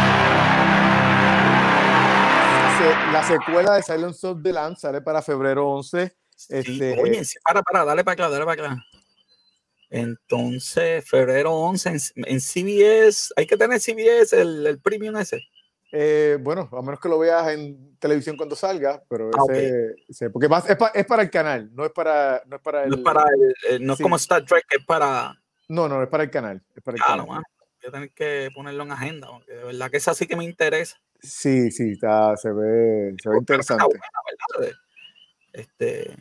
[3.12, 6.14] La secuela de Silence of the Lambs sale para febrero 11.
[6.36, 6.96] Sí, este,
[7.42, 8.84] para, para, dale para acá, dale para acá.
[9.90, 15.42] Entonces, febrero 11 en, en, CBS, hay que tener CBS, el, el premium ese.
[15.90, 20.04] Eh, bueno, a menos que lo veas en televisión cuando salga, pero ah, ese, okay.
[20.08, 22.90] ese, porque es, pa, es, para el canal, no es para, no es para el.
[22.90, 24.02] No es, para el, eh, no sí.
[24.02, 25.34] es como Star Trek, es para.
[25.68, 26.62] No, no, es para el canal.
[26.76, 27.36] Es para el claro, canal.
[27.36, 27.57] Man voy
[27.88, 31.00] a tener que ponerlo en agenda, porque de verdad que esa sí que me interesa.
[31.20, 33.98] Sí, sí, está, se ve, se ve interesante.
[35.52, 36.12] Este,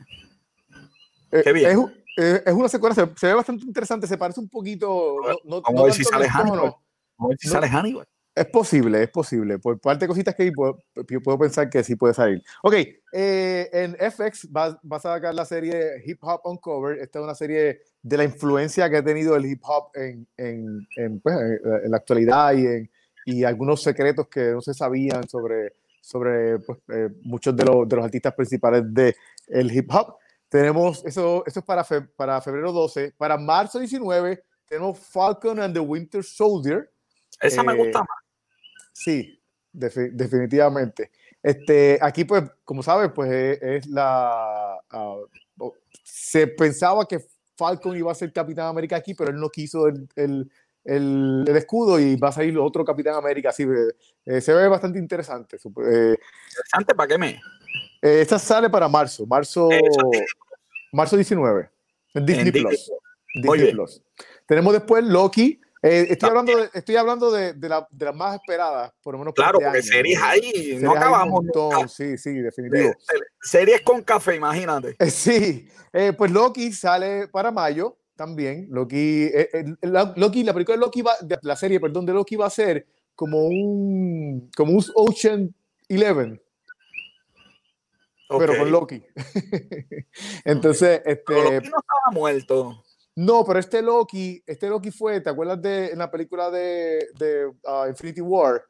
[1.32, 1.72] Eh, Qué bien.
[1.72, 1.78] Es,
[2.18, 5.18] eh, es una secuencia, se, se ve bastante interesante, se parece un poquito.
[5.22, 6.60] No, no, Vamos no a ver si sale Hannibal.
[6.60, 6.76] Vamos
[7.20, 8.08] a ver si sale Hannibal.
[8.40, 9.58] Es posible, es posible.
[9.58, 10.78] Por parte de cositas que hay, puedo,
[11.24, 12.44] puedo pensar que sí puede salir.
[12.62, 12.74] Ok,
[13.12, 17.02] eh, en FX va, va a sacar la serie Hip Hop Uncovered.
[17.02, 20.88] Esta es una serie de la influencia que ha tenido el hip hop en, en,
[20.98, 22.92] en, pues, en- la actualidad y, en,
[23.26, 27.96] y algunos secretos que no se sabían sobre, sobre pues, eh, muchos de los, de
[27.96, 29.16] los artistas principales del
[29.48, 30.16] el hip hop.
[30.48, 33.14] Tenemos, eso, eso es para, fe- para febrero 12.
[33.18, 36.90] Para marzo 19 tenemos Falcon and the Winter Soldier.
[37.42, 38.08] Esa me Eh, gusta más.
[38.98, 39.40] Sí,
[39.74, 41.12] defi- definitivamente.
[41.44, 44.80] Este, aquí, pues, como sabes, pues es, es la.
[44.92, 45.28] o-
[46.04, 47.20] se pensaba que
[47.56, 50.52] Falcon iba a ser Capitán América aquí, pero él no quiso el, el-
[50.84, 53.50] el- el escudo y va a salir otro Capitán América.
[53.50, 53.94] Así, eh,
[54.26, 55.58] eh, se ve bastante interesante.
[55.58, 56.16] Eh,
[56.50, 57.30] Interesante, ¿para qué me?
[58.02, 60.10] eh, esta sale para marzo, marzo, Eso,
[60.92, 61.70] marzo 19,
[62.16, 62.92] en Disney, En Plus.
[63.36, 63.72] Disney.
[63.74, 64.02] Plus.
[64.48, 65.62] Tenemos después Loki.
[65.88, 69.20] Eh, estoy, hablando de, estoy hablando de, de la- de las más esperadas, por lo
[69.20, 69.34] menos.
[69.34, 69.88] Claro, este porque año.
[69.88, 71.44] series ahí no acabamos.
[71.44, 71.88] montón.
[71.90, 72.94] Sí, sí, definitivo.
[73.42, 74.96] Series con café, imagínate.
[75.00, 78.68] Eh, Sí, eh, pues Loki sale para mayo también.
[78.72, 79.30] Loki,
[79.82, 82.50] la, Loki, la película de Loki va, de la serie, perdón, de Loki va a
[82.50, 82.86] ser
[83.16, 85.54] como un, como un Ocean
[85.88, 86.42] Eleven,
[88.28, 89.04] pero con Loki.
[90.44, 92.84] Entonces, Pero este, Loki no estaba muerto.
[93.18, 97.52] No, pero este Loki, este Loki fue, ¿te acuerdas de en la película de, de
[97.66, 98.64] ah, Infinity War?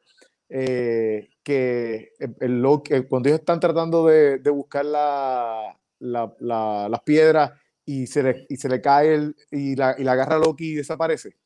[0.48, 6.34] Eh, que el, el Loki, eh, cuando ellos están tratando de, de buscar la, la-
[6.40, 7.52] la- las piedras
[7.84, 10.74] y se le, y se le cae el, y, la, y la agarra Loki y
[10.76, 11.36] desaparece.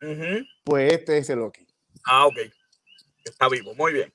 [0.00, 0.44] Ujú.
[0.64, 1.66] Pues este es el Loki.
[2.06, 2.36] Ah, ok.
[3.24, 4.12] Está vivo, muy bien.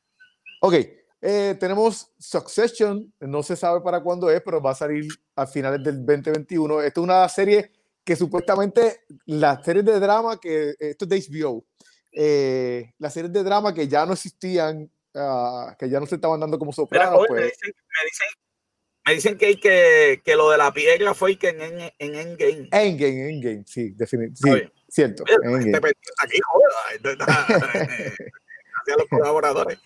[0.62, 0.76] Ok,
[1.22, 5.84] eh, tenemos Succession, no se sabe para cuándo es, pero va a salir a finales
[5.84, 6.82] del 2021.
[6.82, 7.72] Esta es una serie
[8.10, 11.64] que supuestamente las series de drama que esto es de HBO,
[12.12, 16.40] eh, las series de drama que ya no existían, ah, que ya no se estaban
[16.40, 18.28] dando como sopranos, joven, me pues dicen, me dicen,
[19.06, 22.70] me dicen que, que, que lo de la piedra fue que en, en, en Endgame.
[22.72, 27.18] Endgame, Endgame, sí, definitivamente, sí, cierto, gente pendiente aquí, joder,
[28.82, 29.78] Hacia los colaboradores.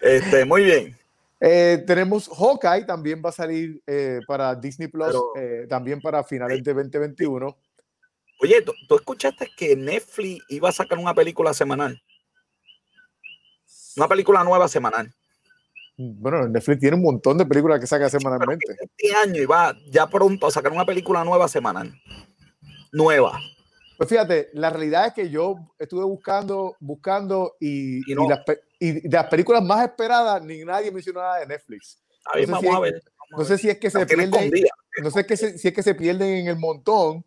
[0.00, 0.98] Este, muy bien.
[1.40, 6.24] Eh, tenemos Hawkeye, también va a salir eh, para Disney Plus, Pero- eh, también para
[6.24, 7.56] finales de 2021.
[8.40, 12.00] Oye, ¿tú, tú escuchaste que Netflix iba a sacar una película semanal?
[13.96, 15.12] Una película nueva semanal.
[15.96, 18.64] Bueno, Netflix tiene un montón de películas que saca semanalmente.
[18.80, 21.92] Este año iba ya pronto a sacar una película nueva semanal.
[22.92, 23.40] Nueva.
[23.96, 28.28] Pues fíjate, la realidad es que yo estuve buscando, buscando y, Y y no.
[28.28, 28.40] las,
[28.78, 32.00] y de las películas más esperadas, ni nadie mencionó nada de Netflix.
[32.24, 32.94] A No sé si a es- ver.
[32.94, 33.46] a No ver.
[33.48, 34.52] sé si es que se pierden,
[35.02, 37.24] no sé que se- si es que se pierden en el montón,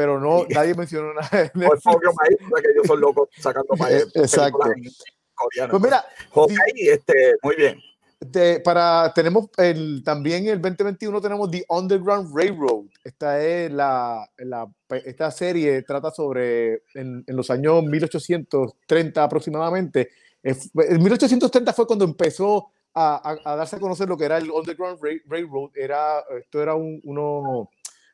[0.00, 1.50] pero no, nadie mencionó nada de el
[1.82, 4.58] propio maíz, que yo soy loco sacando maíz, Exacto.
[4.58, 4.92] películas en
[5.34, 5.70] coreano.
[5.72, 7.78] Pues mira, Hawkeye, este, muy bien.
[8.18, 12.86] de- para, tenemos el, también el 2021 tenemos The Underground Railroad.
[13.04, 14.72] Esta es la, la-
[15.04, 20.08] esta serie trata sobre en, en los años 1830 aproximadamente.
[20.42, 20.54] Eh,
[20.88, 24.50] En 1830 fue cuando empezó a, a- a darse a conocer lo que era el
[24.50, 25.70] Underground Ra- Railroad.
[25.74, 27.68] Era, esto era un, uno,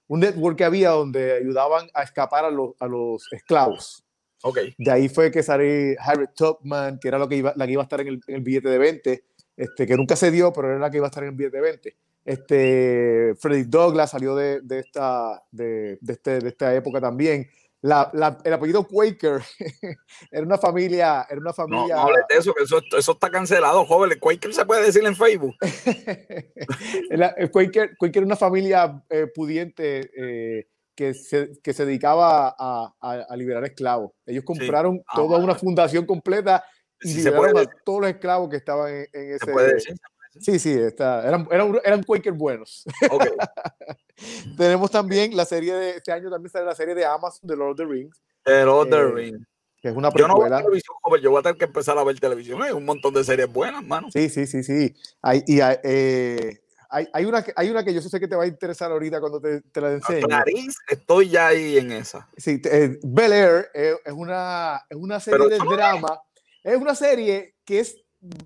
[0.09, 4.05] un network que había donde ayudaban a escapar a los, a los esclavos.
[4.43, 4.59] Ok.
[4.79, 7.83] De ahí fue que salió Harriet Tubman, que era lo que iba, la que iba
[7.83, 9.25] a estar en el, en el billete de 20,
[9.57, 11.57] este, que nunca se dio, pero era la que iba a estar en el billete
[11.57, 11.97] de 20.
[12.25, 17.49] Este, Freddy Douglass salió de, de esta, de, de este, de esta época también.
[17.83, 19.43] La, la- el apellido Quaker
[20.31, 21.95] era una familia, era una No, familia.
[21.97, 24.13] no hables de eso, que eso, eso está cancelado, joven.
[24.13, 25.55] El Quaker se puede decir en Facebook.
[27.11, 32.95] El Quaker, Quaker era una familia eh, pudiente eh, que, se, que se dedicaba a,
[33.01, 34.13] a- a liberar esclavos.
[34.25, 36.65] Ellos compraron Ah, toda una fundación completa
[37.01, 39.53] y Sí se liberaron a todos los esclavos que estaban en, en Se ese.
[39.53, 39.95] puede decir.
[40.41, 42.85] Sí, sí, está, eran, eran, eran Quaker buenos.
[43.11, 43.25] Ok.
[44.57, 47.71] Tenemos también la serie de este año, también sale la serie de Amazon de Lord
[47.73, 49.45] of the Rings, El Other Eh, Ring.
[49.81, 50.59] que es una Yo no veo precuela.
[50.63, 51.21] televisión, joven.
[51.23, 52.63] Yo voy a tener que empezar a ver televisión.
[52.63, 54.09] Hay un montón de series buenas, mano.
[54.11, 54.95] Sí, sí, sí, sí.
[55.21, 58.37] Hay, y hay, eh, hay, hay una, que- hay una que yo sé que te
[58.37, 60.23] va a interesar ahorita cuando te, te la enseñe.
[60.23, 62.29] Clarice, estoy ya ahí en esa.
[62.37, 65.77] Sí, eh, Bel Air eh, es, una, es una serie Pero de eso no es-
[65.77, 66.21] drama.
[66.65, 67.97] Es una serie que es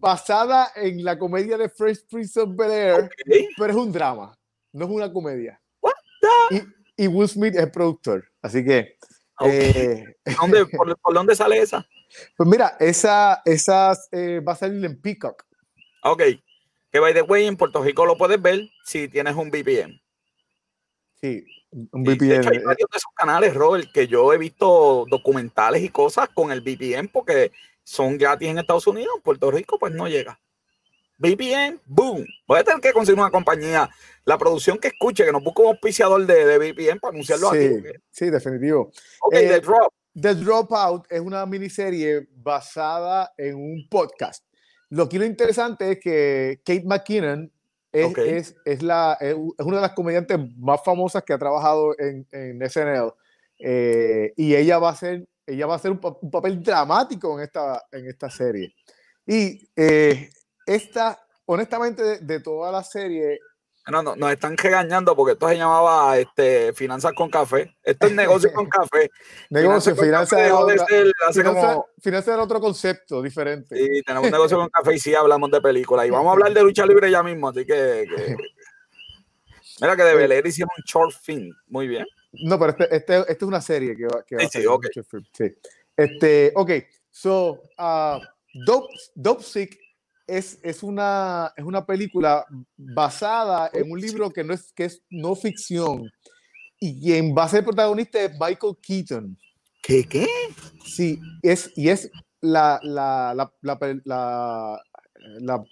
[0.01, 3.11] basada en la comedia de Fresh Prince of Bel Air,
[3.57, 4.37] pero es un drama,
[4.73, 5.61] no es una comedia.
[5.81, 5.93] What
[6.51, 8.25] Y, y Will Smith es productor.
[8.43, 8.97] Así que,
[9.39, 9.49] Ok.
[9.49, 10.05] eh,
[10.41, 11.87] ¿Dónde, por, por dónde sale esa?
[12.37, 15.45] pues mira, esa, esa eh, va a salir en Peacock.
[16.03, 16.23] Ok.
[16.91, 20.01] Que by the way, en Puerto Rico lo puedes ver si tienes un VPN.
[21.21, 22.33] Sí, un Y, de VPN.
[22.41, 26.51] hecho, hay varios de esos canales, Robert, que yo he visto documentales y cosas con
[26.53, 27.53] el VPN porque
[27.85, 29.13] son gratis en Estados Unidos.
[29.17, 30.41] En Puerto Rico, pues no llega.
[31.19, 32.25] VPN, boom.
[32.47, 33.91] Voy a tener que conseguir una compañía,
[34.25, 37.59] la producción que escuche, que nos busque un auspiciador de, de VPN para anunciarlo aquí.
[37.69, 38.91] sí, porque- sí, definitivo.
[39.23, 39.93] Ok, Eh, The Drop.
[40.21, 44.45] The Dropout es una miniserie basada en un podcast.
[44.89, 47.53] Lo que lo interesante es que Kate McKinnon
[47.93, 52.27] es, es, es la, es una de las comediantes más famosas que ha trabajado en,
[52.31, 53.13] en SNL.
[53.59, 57.37] eh, y ella va a ser, ella va a hacer un, pa- un papel dramático
[57.39, 58.75] en esta, en esta serie.
[59.27, 60.31] Y eh,
[60.67, 63.39] esta, honestamente, de, de toda la serie,
[63.91, 67.77] No, no, nos están regañando porque esto se llamaba este, Finanzas con Café.
[67.83, 69.11] Esto es negocio con café.
[69.51, 73.77] negocio, finanzas hace finanzas- como- finanzas era otro concepto diferente.
[73.77, 76.07] Sí, tenemos un negocio con café y sí hablamos de películas.
[76.07, 78.07] Y vamos a hablar de lucha libre ya mismo, así que.
[78.09, 78.37] que-
[79.81, 81.55] Mira que de Bel hicieron un short film.
[81.69, 82.07] Muy bien.
[82.33, 84.51] No, pero este, este, este es una serie que va, que va Sí, a
[84.93, 85.55] sí, sí.
[85.97, 86.71] Este, ok,
[87.11, 88.19] so, uh,
[88.67, 89.79] Dope, Dope Sick
[90.39, 92.45] es, es, una, es una película
[92.77, 96.11] basada en un libro que no es, que es no ficción
[96.79, 99.37] y quien va a ser protagonista es Michael Keaton.
[99.83, 100.05] ¿Qué?
[100.07, 100.27] ¿Qué?
[100.85, 102.11] Sí, es, y es
[102.41, 104.83] la, la, la, la, la-
[105.41, 105.65] la-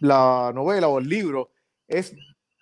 [0.00, 1.50] la novela o el libro
[1.88, 2.14] es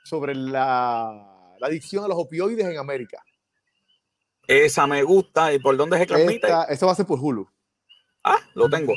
[0.04, 3.22] sobre la, la adicción a los opioides en América.
[4.46, 5.52] Esa me gusta.
[5.52, 6.46] ¿Y por dónde se transmite?
[6.46, 7.48] Esta- esto va a ser por Hulu.
[8.24, 8.92] Ah, lo tengo.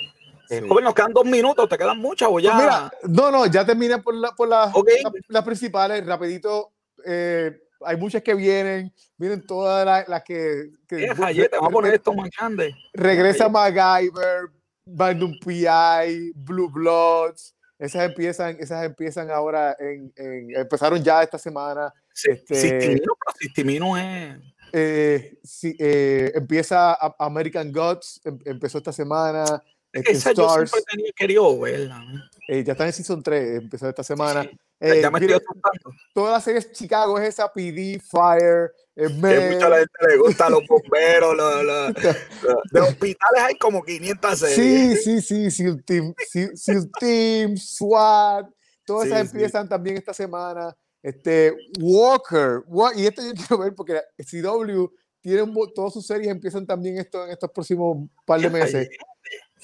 [0.50, 0.68] Eh, Sí.
[0.68, 2.52] joven, nos quedan dos minutos, te quedan muchas o ya.
[2.54, 4.90] Pues mira, no, no, ya terminé por, la- por la- Ok.
[5.04, 6.72] la- las principales, rapidito.
[7.08, 7.52] eh,
[7.86, 11.94] hay muchas que vienen, vienen todas las, las que, que- Eh, Jayete, vamos a poner
[11.94, 12.74] esto más grande.
[12.94, 14.50] regresa MacGyver,
[14.88, 21.94] Magnum PI, Blue Bloods, esas empiezan, esas empiezan ahora en, en- empezaron ya esta semana.
[22.14, 24.38] Sí, Este- Sistimino, pero Sistimino es.
[24.74, 29.62] eh, sí, eh, empieza American Gods, em- empezó esta semana.
[30.02, 32.00] Esa yo Stars, siempre tenía querido verla.
[32.04, 32.22] ¿no?
[32.48, 34.44] eh, ya está en Season 3, empezó esta semana.
[34.44, 34.50] Sí,
[34.82, 35.98] Eh, ya me mire, estoy asustando.
[36.14, 40.18] toda la serie de Chicago es esa, PD, Fire, eh, Que mucha la gente le
[40.18, 42.16] gusta los bomberos, los, los- los-
[42.72, 45.04] de hospitales hay como 500 series.
[45.04, 48.48] Sí, sí, sí, SEAL Team, SEAL, SEAL Team, SWAT,
[48.86, 49.36] todas Sí, esas sí.
[49.38, 50.76] empiezan también esta semana.
[51.02, 54.88] Este, Walker, Wa- y este yo quiero ver porque CW
[55.22, 58.90] tiene un mo- todas sus series empiezan también esto en estos próximos par de meses.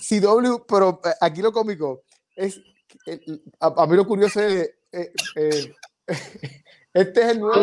[0.02, 2.04] CW, pero eh, aquí lo cómico
[2.36, 2.60] es,
[3.06, 5.74] el- a, a mí lo curioso es, eh, eh,
[6.93, 7.62] este es el nuevo...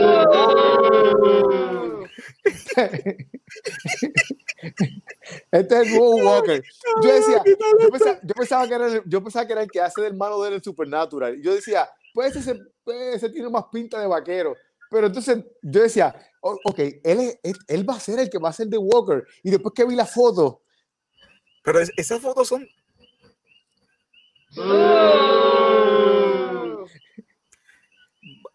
[5.51, 6.63] Este es el nuevo Walker.
[7.03, 7.43] Yo decía,
[7.81, 10.13] yo pensaba, yo pensaba que era el, yo pensaba que era el que hace del
[10.13, 11.41] hermano de él en Supernatural.
[11.43, 14.55] Yo decía, pues ese, pues ese tiene más pinta de vaquero.
[14.91, 18.49] Pero entonces yo decía, "O- ok, él, es- él va a ser el que va
[18.49, 19.25] a ser de Walker.
[19.43, 20.63] Y después que vi la foto,
[21.63, 22.67] Pero es- esas fotos son.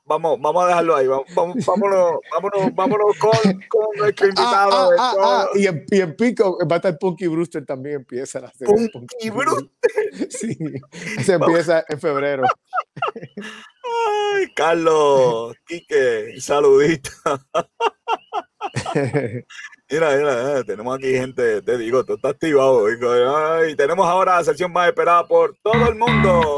[0.06, 1.08] Vamos, vamos a dejarlo ahí.
[1.08, 3.32] Vamos, vamos- vámonos, vámonos, vámonos con,
[3.70, 4.90] con nuestro ah, invitado.
[5.00, 8.42] ah, ah, ah, y, en, y en Pico va a estar Punky Brewster también empieza
[8.42, 8.90] la serie.
[8.92, 9.70] Punky Brewster.
[10.30, 10.58] Sí,
[11.24, 12.44] se empieza en febrero.
[14.36, 17.10] Ay, Carlos, Quique, saludito.
[19.94, 22.92] Mira, mira, eh, tenemos aquí gente, te digo, tú estás activado.
[22.92, 23.12] hijo.
[23.12, 26.56] Ay, tenemos ahora la sección más esperada por todo el mundo.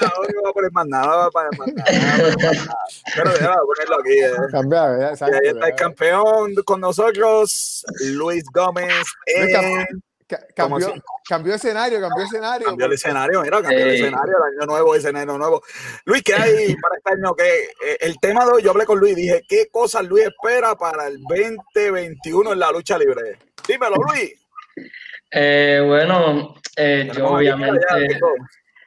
[0.00, 2.34] No voy a poner más nada, no voy a poner más nada, no voy a
[2.34, 2.78] poner más nada.
[3.14, 4.18] Pero déjame ponerlo aquí.
[4.20, 4.32] eh.
[4.50, 5.18] Cambia, ¿verdad?
[5.20, 9.04] Y ahí está el campeón con nosotros, Luis Gómez.
[10.54, 10.94] Cambió,
[11.28, 12.66] cambió escenario, cambió escenario.
[12.66, 15.62] Cambió el escenario, mira, cambió el escenario, el año nuevo, escenario nuevo.
[16.06, 17.34] Luis, ¿qué hay para este año?
[17.34, 17.68] Que
[18.00, 21.18] el tema de hoy, yo hablé con Luis, dije, ¿qué cosas Luis espera para el
[21.22, 23.38] 2021 en la lucha libre?
[23.66, 24.32] Dímelo, Luis.
[25.30, 27.80] Eh, bueno, eh, yo obviamente,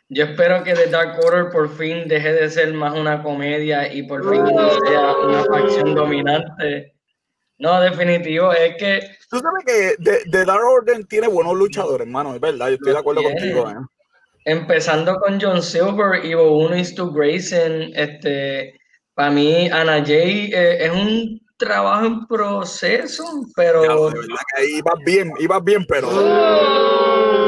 [0.10, 4.04] yo espero que The Dark Order por fin deje de ser más una comedia y
[4.04, 4.46] por fin
[4.86, 6.94] sea una facción dominante.
[7.60, 9.00] No, definitivo, es que
[9.30, 12.94] Tú sabes que The, The Dark Order tiene buenos luchadores, hermano, es verdad, yo estoy
[12.94, 13.36] de acuerdo Tiene.
[13.36, 13.70] contigo.
[13.70, 13.74] ¿eh?
[14.46, 18.80] empezando con John Silver, Ivo Uno y Stu Grayson, este,
[19.14, 24.62] para mí Ana Jay eh, es un trabajo en proceso, Ya, pero de verdad que
[24.62, 26.08] ahí ibas bien, ibas bien, pero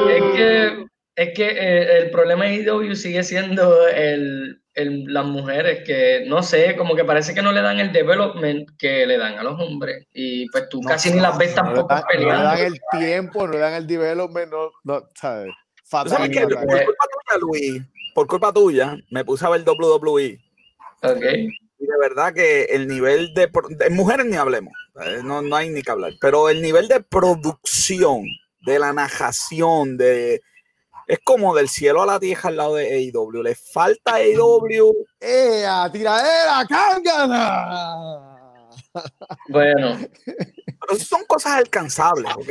[0.10, 0.86] Es que,
[1.16, 6.76] es que eh, el problema de IW sigue siendo el, las mujeres, que no sé,
[6.76, 10.08] como que parece que no le dan el development que le dan a los hombres.
[10.14, 12.44] Y pues tú casi ni las ves tampoco peleando.
[12.44, 15.52] No le dan el tiempo, no le dan el development, no, no ¿sabes?
[15.84, 16.42] ¿Sabes qué?
[16.42, 17.82] Por culpa tuya, Luis,
[18.14, 20.40] por culpa tuya, me puse a ver WWE.
[21.02, 21.26] Ok.
[21.82, 24.74] Y de verdad que el nivel de, de mujeres ni hablemos,
[25.24, 28.26] no, no hay ni que hablar, pero el nivel de producción,
[28.62, 30.42] de la najación, de,
[31.10, 33.42] es como del cielo a la tierra al lado de AEW.
[33.42, 34.94] Le falta AEW.
[35.20, 38.38] ¡Ea, tiradera, cángana!
[39.50, 39.98] Bueno.
[40.26, 42.48] Pero son cosas alcanzables, ¿ok?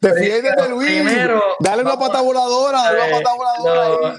[0.00, 1.02] Defiéndete, Luis.
[1.02, 4.18] Primero, dale una pata voladora, dale una pata voladora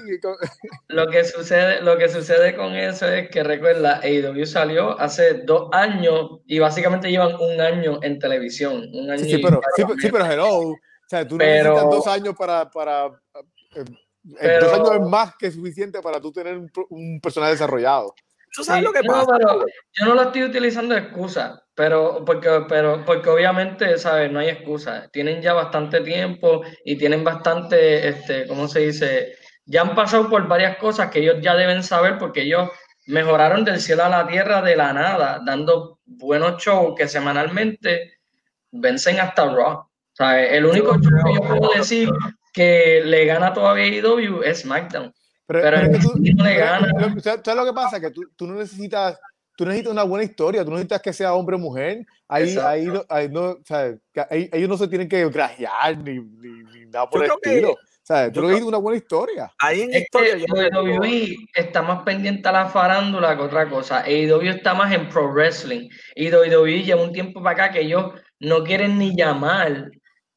[0.88, 5.70] lo, que sucede, lo que sucede con eso es que recuerda, AEW salió hace dos
[5.72, 8.90] años y básicamente llevan un año en televisión.
[8.92, 10.74] Un año sí, pero, sí, sí, pero hello.
[11.10, 13.06] O sea, tú pero, necesitas dos años para, para
[13.74, 13.84] eh,
[14.40, 18.14] eh, dos años es más que suficiente para tú tener un, un personaje desarrollado.
[18.52, 19.36] ¿Tú sabes lo que pasa?
[19.40, 24.30] yo no lo estoy utilizando de excusa, pero porque, pero porque obviamente, ¿sabes?
[24.30, 25.08] No hay excusa.
[25.12, 29.34] Tienen ya bastante tiempo y tienen bastante, este, ¿cómo se dice?
[29.66, 32.70] Ya han pasado por varias cosas que ellos ya deben saber porque ellos
[33.06, 38.20] mejoraron del cielo a la tierra de la nada, dando buenos shows que semanalmente
[38.70, 39.89] vencen hasta Raw.
[40.20, 42.08] El único que yo puedo decir
[42.52, 45.12] que le gana todavía a IW es SmackDown.
[45.46, 46.88] Pero, pero, tú, no le gana.
[47.20, 48.00] ¿Sabes lo que pasa?
[48.00, 49.18] Que tú, tú, no necesitas,
[49.56, 52.04] tú necesitas una buena historia, tú necesitas que sea hombre o mujer.
[52.28, 53.58] Ahí, ahí, ahí, no,
[54.30, 57.76] ellos no se tienen que grajear ni, ni, nada por el estilo.
[58.02, 58.32] ¿sabes?
[58.32, 59.52] Tú necesitas una buena historia.
[59.58, 60.36] Ahí en historia.
[60.48, 64.02] WWE está más pendiente a la farándula que otra cosa.
[64.02, 65.88] AEW está más en pro wrestling.
[66.14, 69.90] Y WWE lleva un tiempo para acá que ellos no quieren ni llamar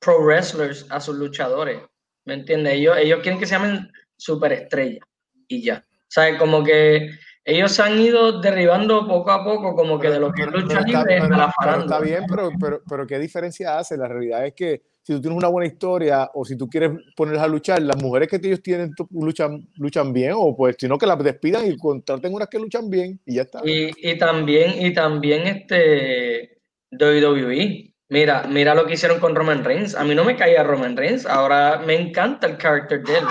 [0.04, 1.80] pro wrestlers a sus luchadores.
[2.26, 2.74] ¿Me entiendes?
[2.74, 5.06] Ellos, ellos quieren que se llamen superestrellas
[5.48, 5.86] y ya.
[5.88, 7.10] O sea, como que
[7.46, 10.82] ellos se han ido derribando poco a poco, como que de lo que es lucha
[10.82, 11.96] libre a la farándula.
[11.96, 13.98] Está bien, pero, pero, pero ¿qué diferencia hace?
[13.98, 17.44] La realidad es que si tú tienes una buena historia o si tú quieres ponerlas
[17.44, 21.06] a luchar, las mujeres que ellos tienen luchan, luchan bien o pues si no que
[21.06, 23.60] las despidan y contraten unas que luchan bien y ya está.
[23.66, 29.96] Y, y también, y también este WWE Mira, mira lo que hicieron con Roman Reigns.
[29.96, 33.24] A mí no me caía Roman Reigns, ahora me encanta el carácter de él.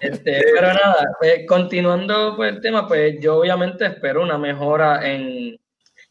[0.00, 5.60] Este, pero nada, pues, continuando pues, el tema, pues yo obviamente espero una mejora en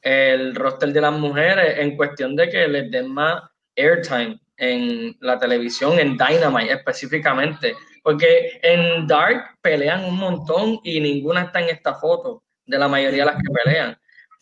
[0.03, 3.41] el roster de las mujeres en cuestión de que les den más
[3.75, 11.45] airtime en la televisión, en Dynamite específicamente, porque en Dark pelean un montón y ninguna
[11.45, 13.97] está en esta foto de la mayoría de las que pelean.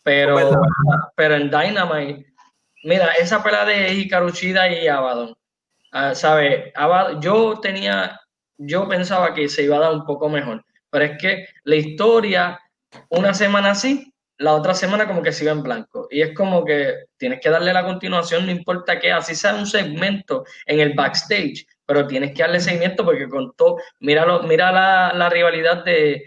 [0.10, 0.40] Pero,
[1.16, 2.26] pero en Dynamite,
[2.84, 5.36] mira, esa pelea de Hikaru y Abaddon,
[5.94, 6.74] uh, ¿sabes?
[7.20, 8.20] yo tenía,
[8.58, 12.60] yo pensaba que se iba a dar un poco mejor, pero es que la historia,
[13.10, 16.08] una semana así, la otra semana como que sigue en blanco.
[16.10, 19.68] Y es como que tienes que darle la continuación, no importa que así sea un
[19.68, 25.14] segmento en el backstage, pero tienes que darle seguimiento porque con todo, mira, mira la,
[25.14, 26.24] la rivalidad de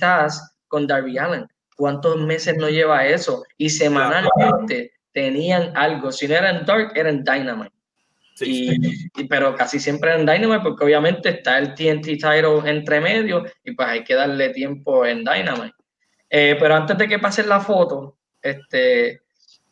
[0.00, 1.46] Taz con Darby Allen
[1.80, 3.42] ¿Cuántos meses no lleva eso?
[3.56, 6.12] Y semanalmente tenían algo.
[6.12, 7.74] Si no era en Dark, era en Dynamite.
[8.42, 13.72] y, pero casi siempre en Dynamite, porque obviamente está el TNT title entre medio y
[13.72, 15.74] pues hay que darle tiempo en Dynamite.
[16.28, 19.22] Eh, pero antes de que pasen la foto, este,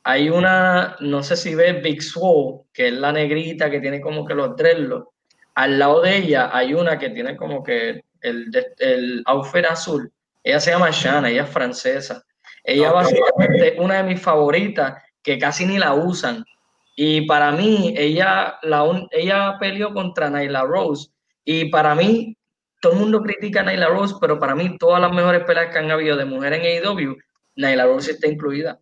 [0.02, 4.24] hay una, no sé si ves Big Swole, que es la negrita que tiene como
[4.24, 5.14] que los dreadlocks.
[5.56, 10.10] Al lado de ella hay una que tiene como que el, el outfit azul
[10.42, 12.24] ella se llama Shana, ella es francesa.
[12.64, 16.44] Ella básicamente es una de mis favoritas que casi ni la usan.
[16.96, 21.10] Y para mí, ella, la ella peleó contra Nyla Rose.
[21.44, 22.36] Y para mí,
[22.80, 25.78] todo el mundo critica a Nyla Rose, pero para mí, todas las mejores peleas que
[25.78, 27.16] han habido de mujer en AEW,
[27.56, 28.80] Nyla Rose está incluida.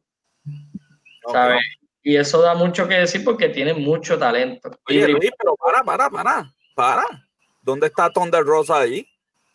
[1.30, 1.60] ¿Sabes?
[2.02, 4.70] Y eso da mucho que decir porque tiene mucho talento.
[4.88, 7.04] Oye, Luis, pero para, para, para, para.
[7.60, 9.06] ¿Dónde está Thunder Rosa ahí?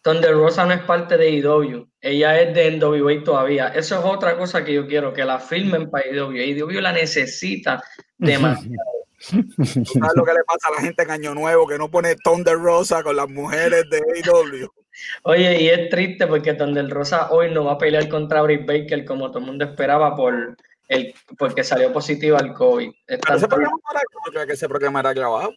[0.02, 3.68] Thunder Rosa no es parte de IW, ella es de NWA todavía.
[3.68, 6.36] Eso es otra cosa que yo quiero, que la filmen para IW.
[6.36, 7.84] IW la necesita
[8.18, 8.76] demasiado.
[9.22, 12.58] ¿Sabes lo que le pasa a la gente en Año Nuevo que no pone Thunder
[12.58, 14.68] Rosa con las mujeres de IW?
[15.24, 19.06] Oye, y es triste porque Thunder Rosa hoy no va a pelear contra Britt Baker
[19.06, 22.92] como todo el mundo esperaba por el, porque salió positiva al COVID.
[23.06, 23.78] Pero ese programa
[24.34, 25.54] era, que era grabado.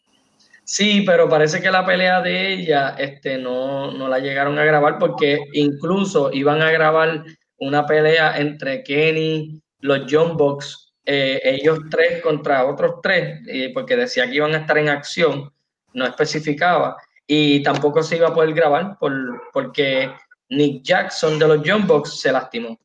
[0.65, 4.99] Sí, pero parece que la pelea de ella este, no, no la llegaron a grabar
[4.99, 7.25] porque incluso iban a grabar
[7.59, 13.41] una pelea entre Kenny, los John Box, eh, ellos tres contra otros tres,
[13.75, 15.53] porque decía que iban a estar en acción,
[15.93, 16.97] no especificaba.
[17.27, 19.13] y tampoco se iba a poder grabar por,
[19.53, 20.11] porque
[20.51, 22.79] Nick Jackson de los John Box se lastimó.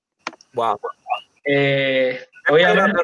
[0.54, 0.80] Wow.
[1.46, 2.20] Eh,
[2.50, 3.02] obviamente,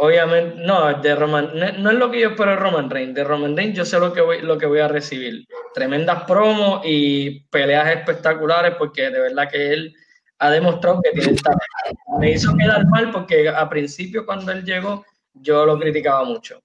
[0.00, 3.14] obviamente, no, de Roman, no, es lo que yo espero de Roman Reigns.
[3.14, 5.46] De Roman Reigns yo sé lo que voy, lo que voy a recibir.
[5.74, 9.94] Tremendas promos y peleas espectaculares porque de verdad que él
[10.38, 12.18] ha demostrado que tiene talento.
[12.18, 16.62] Me hizo quedar mal porque a principio cuando él llegó yo lo criticaba mucho.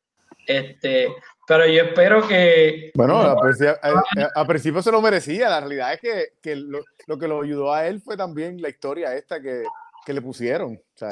[0.47, 1.13] Este,
[1.45, 2.91] pero yo espero que...
[2.93, 5.49] Bueno, a, principio se lo merecía.
[5.49, 8.69] La realidad es que, que lo, lo, que lo ayudó a él fue también la
[8.69, 9.63] historia esta que,
[10.05, 10.75] que le pusieron.
[10.75, 11.09] O sea,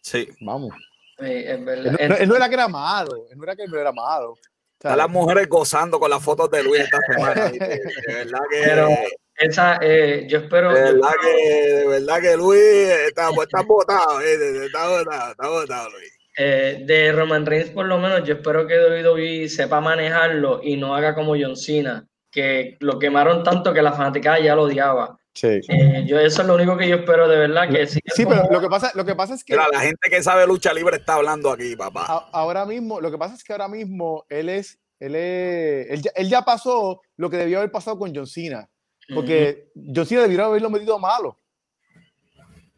[0.00, 0.28] sí.
[0.40, 0.74] Vamos.
[1.18, 1.96] Sí, es verdad.
[1.98, 3.26] Él, no, él, no, era que era malo.
[3.30, 4.34] Él no era que no era malo.
[4.80, 7.50] Sea, las mujeres gozando con las fotos de Luis esta semana.
[7.50, 7.58] de,
[8.06, 8.62] verdad que...
[8.64, 8.88] Pero
[9.36, 10.72] esa, eh, yo espero...
[10.72, 14.20] De verdad, que, de verdad que Luis está, está botado.
[14.20, 16.14] Está botado, está botado Luis.
[16.36, 20.94] Eh, de Roman Reigns, por lo menos, yo espero que WWE sepa manejarlo y no
[20.94, 25.16] haga como John Cena, que lo quemaron tanto que la fanaticada ya lo odiaba.
[25.34, 25.60] Sí.
[25.68, 27.68] Eh, yo, eso es lo único que yo espero de verdad.
[27.68, 29.56] Que sí, pero lo que, pasa, lo que pasa es que.
[29.56, 32.28] la gente que sabe lucha libre está hablando aquí, papá.
[32.32, 34.78] ahora mismo, lo que pasa es que ahora mismo él es.
[35.00, 38.70] Él, es, él, ya, él ya pasó lo que debió haber pasado con John Cena.
[39.12, 41.38] Porque John Cena debió haberlo metido malo.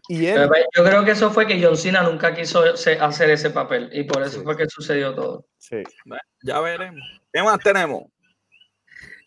[0.09, 2.63] Pues, yo creo que eso fue que John Cena nunca quiso
[3.01, 5.47] hacer ese papel y por eso fue que sucedió todo.
[5.59, 5.83] Sí.
[6.43, 7.03] ya veremos.
[7.33, 8.05] ¿Qué más tenemos?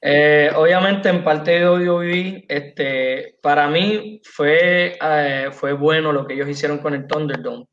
[0.02, 6.36] Eh, obviamente en parte de WWE, este, para mí fue, eh, fue bueno lo que
[6.36, 7.66] ellos hicieron con el Thunderdome.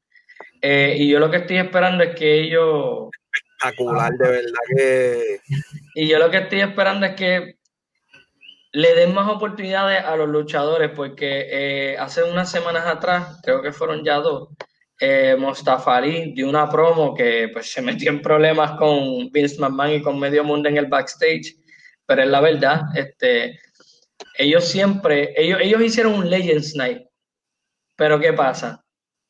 [0.60, 3.10] Eh, y yo lo que estoy esperando es que ellos...
[3.32, 5.40] Espectacular, de verdad que...
[5.94, 7.56] Y yo lo que estoy esperando es que
[8.72, 14.04] le den más oportunidades a los luchadores, porque hace unas semanas atrás, creo que fueron
[14.04, 14.48] ya dos,
[14.98, 20.02] eh, Mostafari dio una promo que pues se metió en problemas con Vince McMahon y
[20.02, 21.54] con medio mundo en el backstage,
[22.06, 23.58] pero es la verdad, este,
[24.38, 27.02] ellos siempre, ellos, ellos hicieron un Legends Night,
[27.96, 28.84] pero ¿qué pasa?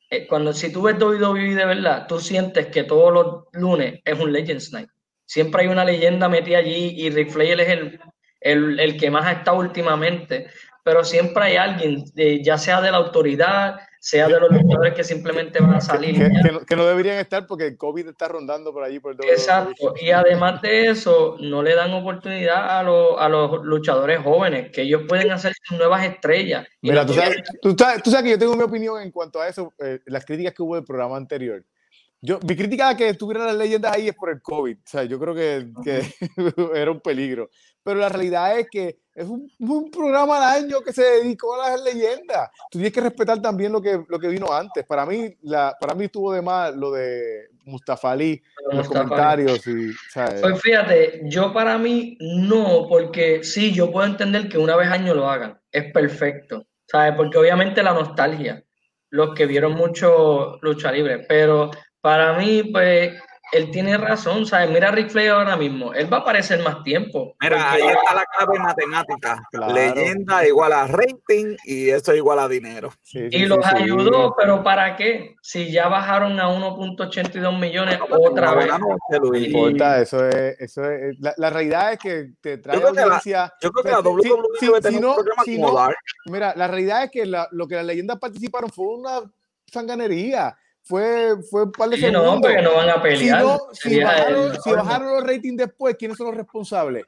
[0.09, 4.19] Eh, cuando si tú ves WWE de verdad, tú sientes que todos los lunes es
[4.19, 4.89] un Legends Night.
[5.25, 7.99] Siempre hay una leyenda metida allí y Ric Flair es el
[8.41, 10.47] el, el que más ha estado últimamente,
[10.83, 12.03] pero siempre hay alguien,
[12.43, 16.15] ya sea de la autoridad, sea de los luchadores que simplemente van a salir.
[16.65, 19.01] Que, no, deberían estar porque el COVID está rondando por allí.
[19.01, 23.65] Por el Exacto, y además de eso, no le dan oportunidad a, los, a los
[23.65, 26.65] luchadores jóvenes, que ellos pueden hacer sus nuevas estrellas.
[26.81, 29.99] Mira, tú sabes, tú, sabes, que yo tengo mi opinión en cuanto a eso, eh,
[30.05, 31.65] las críticas que hubo del programa anterior.
[32.21, 34.77] Yo, mi crítica a que estuvieran las leyendas ahí es por el COVID.
[34.77, 36.01] O sea, yo creo que, que
[36.73, 37.49] era un peligro
[37.87, 41.81] pero la realidad es que es un, programa al año que se dedicó a las
[41.81, 42.51] leyendas.
[42.69, 44.85] Tú tienes que respetar también lo que, lo que vino antes.
[44.85, 49.65] Para mí, la, para mí estuvo de más lo de Mustafa los comentarios.
[49.65, 54.87] Y, Pues fíjate, yo para mí no, porque sí, yo puedo entender que una vez
[54.87, 55.59] al año lo hagan.
[55.71, 56.67] Es perfecto.
[56.85, 57.15] ¿Sabes?
[57.17, 58.63] Porque obviamente la nostalgia,
[59.09, 63.19] los que vieron mucho lucha libre, pero para mí, pues
[63.51, 64.69] él tiene razón, ¿sabes?
[64.69, 67.35] Mira a Rick Flair ahora mismo, él va a aparecer más tiempo.
[67.39, 69.41] Mira, ahí está la clave matemática.
[69.73, 72.91] Leyenda igual a rating y eso igual a dinero.
[73.13, 75.35] y los ayudó, pero ¿para qué?
[75.41, 78.69] Si ya bajaron a 1.82 millones otra vez.
[79.21, 83.53] No importa, eso es, eso es la, realidad es que te trae yo audiencia.
[83.61, 85.93] yo creo que la WWE debe tener un programa como
[86.25, 89.21] Mira, la realidad es que lo que las leyendas participaron fue una
[89.65, 90.55] sanganería
[90.87, 93.45] fue, fue un par de sí, No, porque no van a pelear.
[93.73, 97.05] Si, bajaron, si, bajaron, los ratings después, ¿quiénes son los responsables?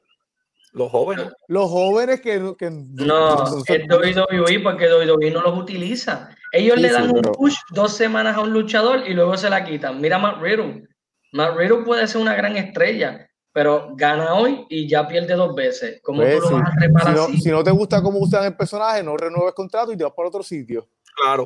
[0.71, 1.27] Los jóvenes.
[1.47, 2.53] Los jóvenes que...
[2.57, 6.30] que no, es WWE porque WWE no los utiliza.
[6.51, 9.99] Ellos le dan un push dos semanas a un luchador y luego se la quitan.
[9.99, 10.88] Mira Matt Riddle.
[11.32, 16.01] Matt Riddle puede ser una gran estrella, pero gana hoy y ya pierde dos veces.
[16.03, 17.38] ¿Cómo tú pues lo vas a trepar si no, así?
[17.41, 20.27] Si no te gusta cómo usan el personaje, no renueves contrato y te vas para
[20.27, 20.88] otro sitio.
[21.15, 21.45] Claro.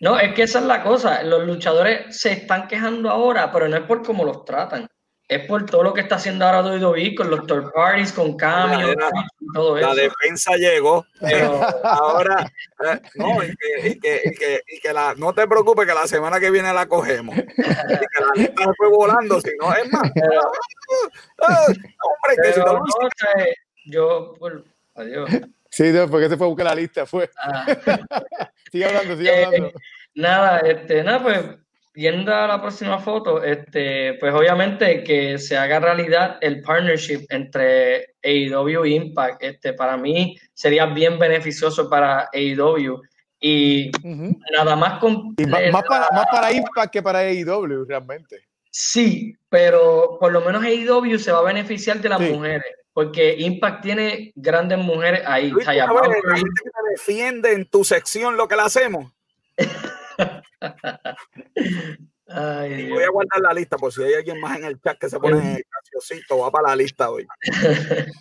[0.00, 1.22] No, es que esa es la cosa.
[1.22, 4.86] Los luchadores se están quejando ahora, pero no es por cómo los tratan.
[5.26, 8.96] Es por todo lo que está haciendo ahora WWE con los third parties, con cambios
[9.52, 9.88] todo eso.
[9.88, 12.50] La defensa llegó, pero ahora,
[12.84, 15.92] eh, no, y que, y que, y que, y que la, no te preocupes que
[15.92, 17.36] la semana que viene la cogemos.
[17.36, 20.10] y que la lista se fue volando, si no es más.
[21.42, 22.82] hombre, que si no,
[23.84, 24.54] yo, pues,
[24.94, 25.30] adiós.
[25.70, 27.30] Sí, porque se fue a buscar la lista, fue.
[27.36, 27.66] Ah.
[28.70, 29.72] sigue hablando, sigue eh, hablando.
[30.14, 31.40] nada, este, nada, pues,
[31.98, 38.14] viendo a la próxima foto, este, pues obviamente que se haga realidad el partnership entre
[38.22, 43.02] AEW e Impact, este, para mí sería bien beneficioso para AEW.
[43.40, 43.90] Y
[44.52, 45.34] nada más con.
[45.48, 48.48] más, para, más para Impact que para AEW, realmente.
[48.70, 52.62] Sí, pero por lo menos AEW se va a beneficiar de las mujeres,
[52.98, 55.50] porque Impact tiene grandes mujeres ahí.
[55.50, 59.12] Luis, la gente que te defiende en tu sección lo que le hacemos.
[62.26, 65.20] voy a guardar la lista por si hay alguien más en el chat que se
[65.20, 67.24] pone graciosito, va para la lista hoy.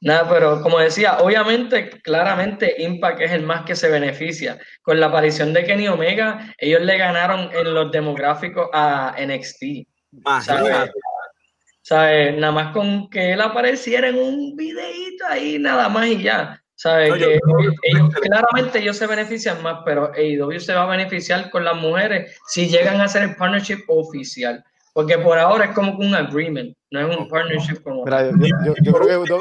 [0.00, 4.58] Nada, pero como decía, obviamente, claramente Impact es el más que se beneficia.
[4.80, 9.86] Con la aparición de Kenny Omega, ellos le ganaron en los demográficos a NXT.
[11.88, 12.36] ¿Sabes?
[12.36, 16.62] Nada más con que él apareciera en un videito ahí, nada más y ya.
[16.74, 17.14] ¿Sabes?
[17.16, 22.38] ellos, claramente ellos se benefician más, pero AEW se va a beneficiar con las mujeres
[22.46, 24.62] si llegan a hacer el partnership oficial.
[24.92, 28.04] Porque por ahora es como un agreement, no es un partnership como.
[28.04, 29.32] yo, creo que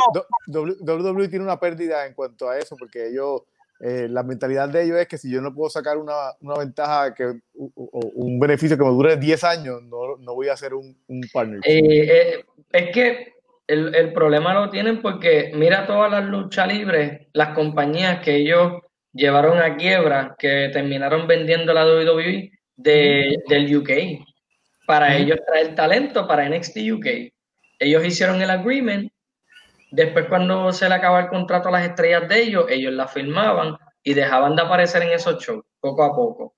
[0.48, 3.42] WWE tiene una pérdida en cuanto a eso, porque ellos,
[3.80, 7.14] eh, la mentalidad de ellos es que si yo no puedo sacar una, una ventaja,
[7.14, 7.26] que,
[7.56, 11.22] o, un beneficio que me dure 10 años, no, no voy a hacer un, un
[11.32, 11.70] partnership.
[11.70, 13.34] Eh, eh, es que
[13.68, 18.82] el, el, problema lo tienen porque mira todas las luchas libres, las compañías que ellos
[19.14, 23.90] llevaron a quiebra, que terminaron vendiendo la WWE de, del UK,
[24.86, 27.08] para ellos traer talento para NXT UK.
[27.80, 29.12] Ellos hicieron el agreement,
[29.92, 33.78] después cuando se le acaba el contrato a las estrellas de ellos, ellos la firmaban
[34.04, 36.54] y dejaban de aparecer en esos shows poco a poco.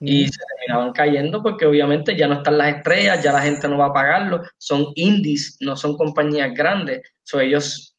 [0.00, 3.78] Y se terminaban cayendo porque obviamente ya no están las estrellas, ya la gente no
[3.78, 7.96] va a pagarlo, son indies, no son compañías grandes, so ellos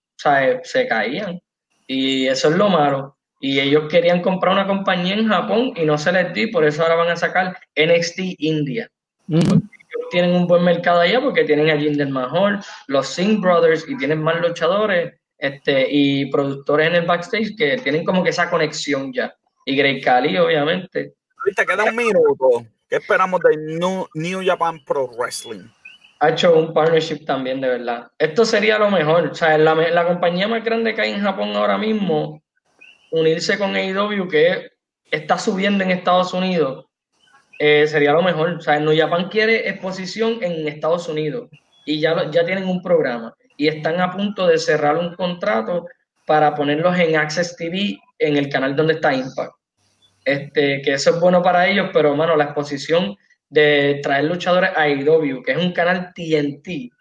[0.63, 1.41] se caían.
[1.87, 3.17] Y eso es lo malo.
[3.41, 6.83] Y ellos querían comprar una compañía en Japón y no se les dio, por eso
[6.83, 8.89] ahora van a sacar NXT India.
[9.27, 9.59] Ellos
[10.09, 14.21] tienen un buen mercado allá porque tienen a Jinder Mahal, los Singh Brothers y tienen
[14.21, 19.33] más luchadores este, y productores en el backstage que tienen como que esa conexión ya.
[19.65, 21.13] Y Grey Cali, obviamente.
[21.55, 22.65] Te queda un minuto.
[22.89, 23.55] ¿Qué esperamos de
[24.15, 25.67] New, Japan Pro Wrestling?
[26.19, 28.11] Ha hecho un partnership también, de verdad.
[28.17, 29.27] Esto sería lo mejor.
[29.27, 32.41] O sea, la, la compañía más grande que hay en Japón ahora mismo,
[33.11, 34.71] unirse con AEW, que
[35.11, 36.85] está subiendo en Estados Unidos,
[37.59, 38.49] eh, sería lo mejor.
[38.51, 41.49] O sea, New Japan quiere exposición en Estados Unidos
[41.85, 45.85] y ya, ya tienen un programa y están a punto de cerrar un contrato
[46.25, 49.53] para ponerlos en Access TV en el canal donde está Impact.
[50.23, 53.17] Este, que eso es bueno para ellos, pero mano, la exposición
[53.49, 56.91] de traer luchadores a IW, que es un canal TNT,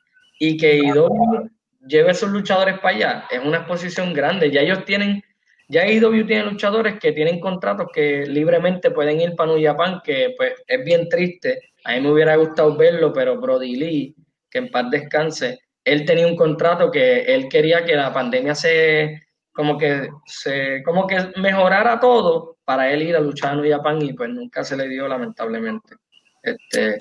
[0.41, 1.51] y que IW
[1.87, 4.51] lleve esos luchadores para allá, es una exposición grande.
[4.51, 5.23] Ya ellos tienen,
[5.69, 10.35] ya IW tiene luchadores que tienen contratos que libremente pueden ir para New Japan, que
[10.37, 11.73] pues es bien triste.
[11.85, 14.15] A mí me hubiera gustado verlo, pero Brody Lee,
[14.51, 19.23] que en paz descanse, él tenía un contrato que él quería que la pandemia se
[19.53, 24.13] como que se como que mejorara todo para él ir a luchar en Japan y
[24.13, 25.97] pues nunca se le dio lamentablemente.
[26.43, 26.97] Este,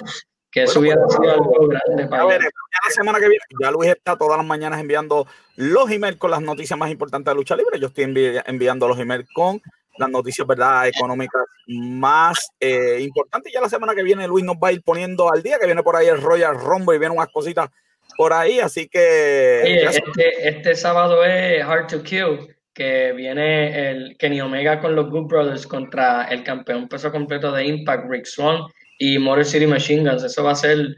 [0.57, 3.71] que eso hubiera pues, sido algo grande para a ver, la semana que viene, ya
[3.71, 7.55] Luis está todas las mañanas enviando los emails con las noticias más importantes de lucha
[7.55, 7.79] libre.
[7.79, 8.05] Yo estoy
[8.45, 9.61] enviando los emails con
[9.97, 13.51] las noticias verdad económicas más eh, importantes.
[13.53, 15.83] Ya la semana que viene Luis nos va a ir poniendo al día, que viene
[15.83, 17.69] por ahí el Royal Rumble y vienen unas cositas
[18.17, 19.83] por ahí, así que...
[19.83, 25.27] este, este sábado es Hard to Kill que viene el Kenny Omega con los Good
[25.27, 28.61] Brothers contra el campeón peso completo de Impact, Rick Swan,
[28.97, 30.23] y Motor City Machine Guns.
[30.23, 30.95] Eso va a ser...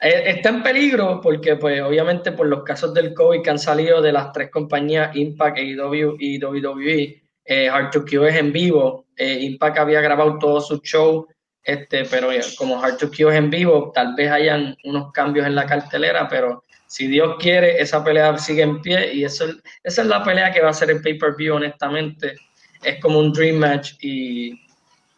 [0.00, 4.00] Eh, está en peligro porque, pues, obviamente, por los casos del COVID que han salido
[4.00, 9.06] de las tres compañías, Impact, AEW y WWE, eh, Hard to Kill es en vivo.
[9.16, 11.26] Eh, Impact había grabado todo su show,
[11.62, 15.54] este, pero como Hard to Kill es en vivo, tal vez hayan unos cambios en
[15.54, 19.46] la cartelera, pero si Dios quiere, esa pelea sigue en pie y eso,
[19.82, 22.34] esa es la pelea que va a ser el pay-per-view, honestamente.
[22.82, 24.52] Es como un dream match y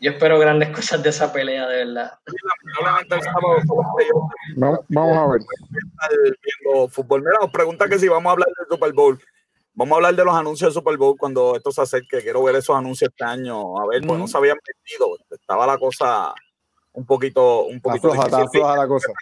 [0.01, 2.19] yo espero grandes cosas de esa pelea, de verdad.
[4.57, 5.43] Vamos, a ver.
[6.43, 7.21] Viendo fútbol.
[7.21, 9.21] Mira, nos pregunta que si vamos a hablar del Super Bowl.
[9.75, 12.23] Vamos a hablar de los anuncios del Super Bowl cuando esto se acerque.
[12.23, 13.79] Quiero ver esos anuncios este año.
[13.79, 15.17] A ver, pues no se habían metido.
[15.31, 16.35] Estaba la cosa
[16.93, 18.11] un poquito, un poquito.
[18.11, 19.13] Floja, la cosa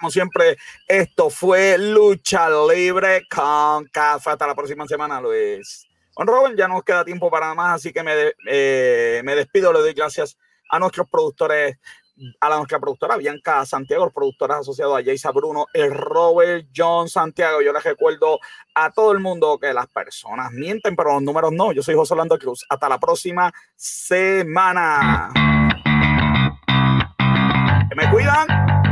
[0.00, 0.56] como siempre,
[0.88, 4.30] esto fue Lucha Libre con Café.
[4.30, 5.86] Hasta la próxima semana, Luis.
[6.26, 8.12] Robert, ya nos queda tiempo para más, así que me,
[8.46, 10.36] eh, me despido, le doy gracias
[10.70, 11.78] a nuestros productores,
[12.40, 17.08] a la nuestra productora Bianca Santiago, los productores asociados a Jaisa Bruno, el Robert John
[17.08, 17.62] Santiago.
[17.62, 18.38] Yo les recuerdo
[18.74, 21.72] a todo el mundo que las personas mienten, pero los números no.
[21.72, 22.64] Yo soy José Orlando Cruz.
[22.68, 25.30] Hasta la próxima semana.
[27.88, 28.89] Que me cuidan.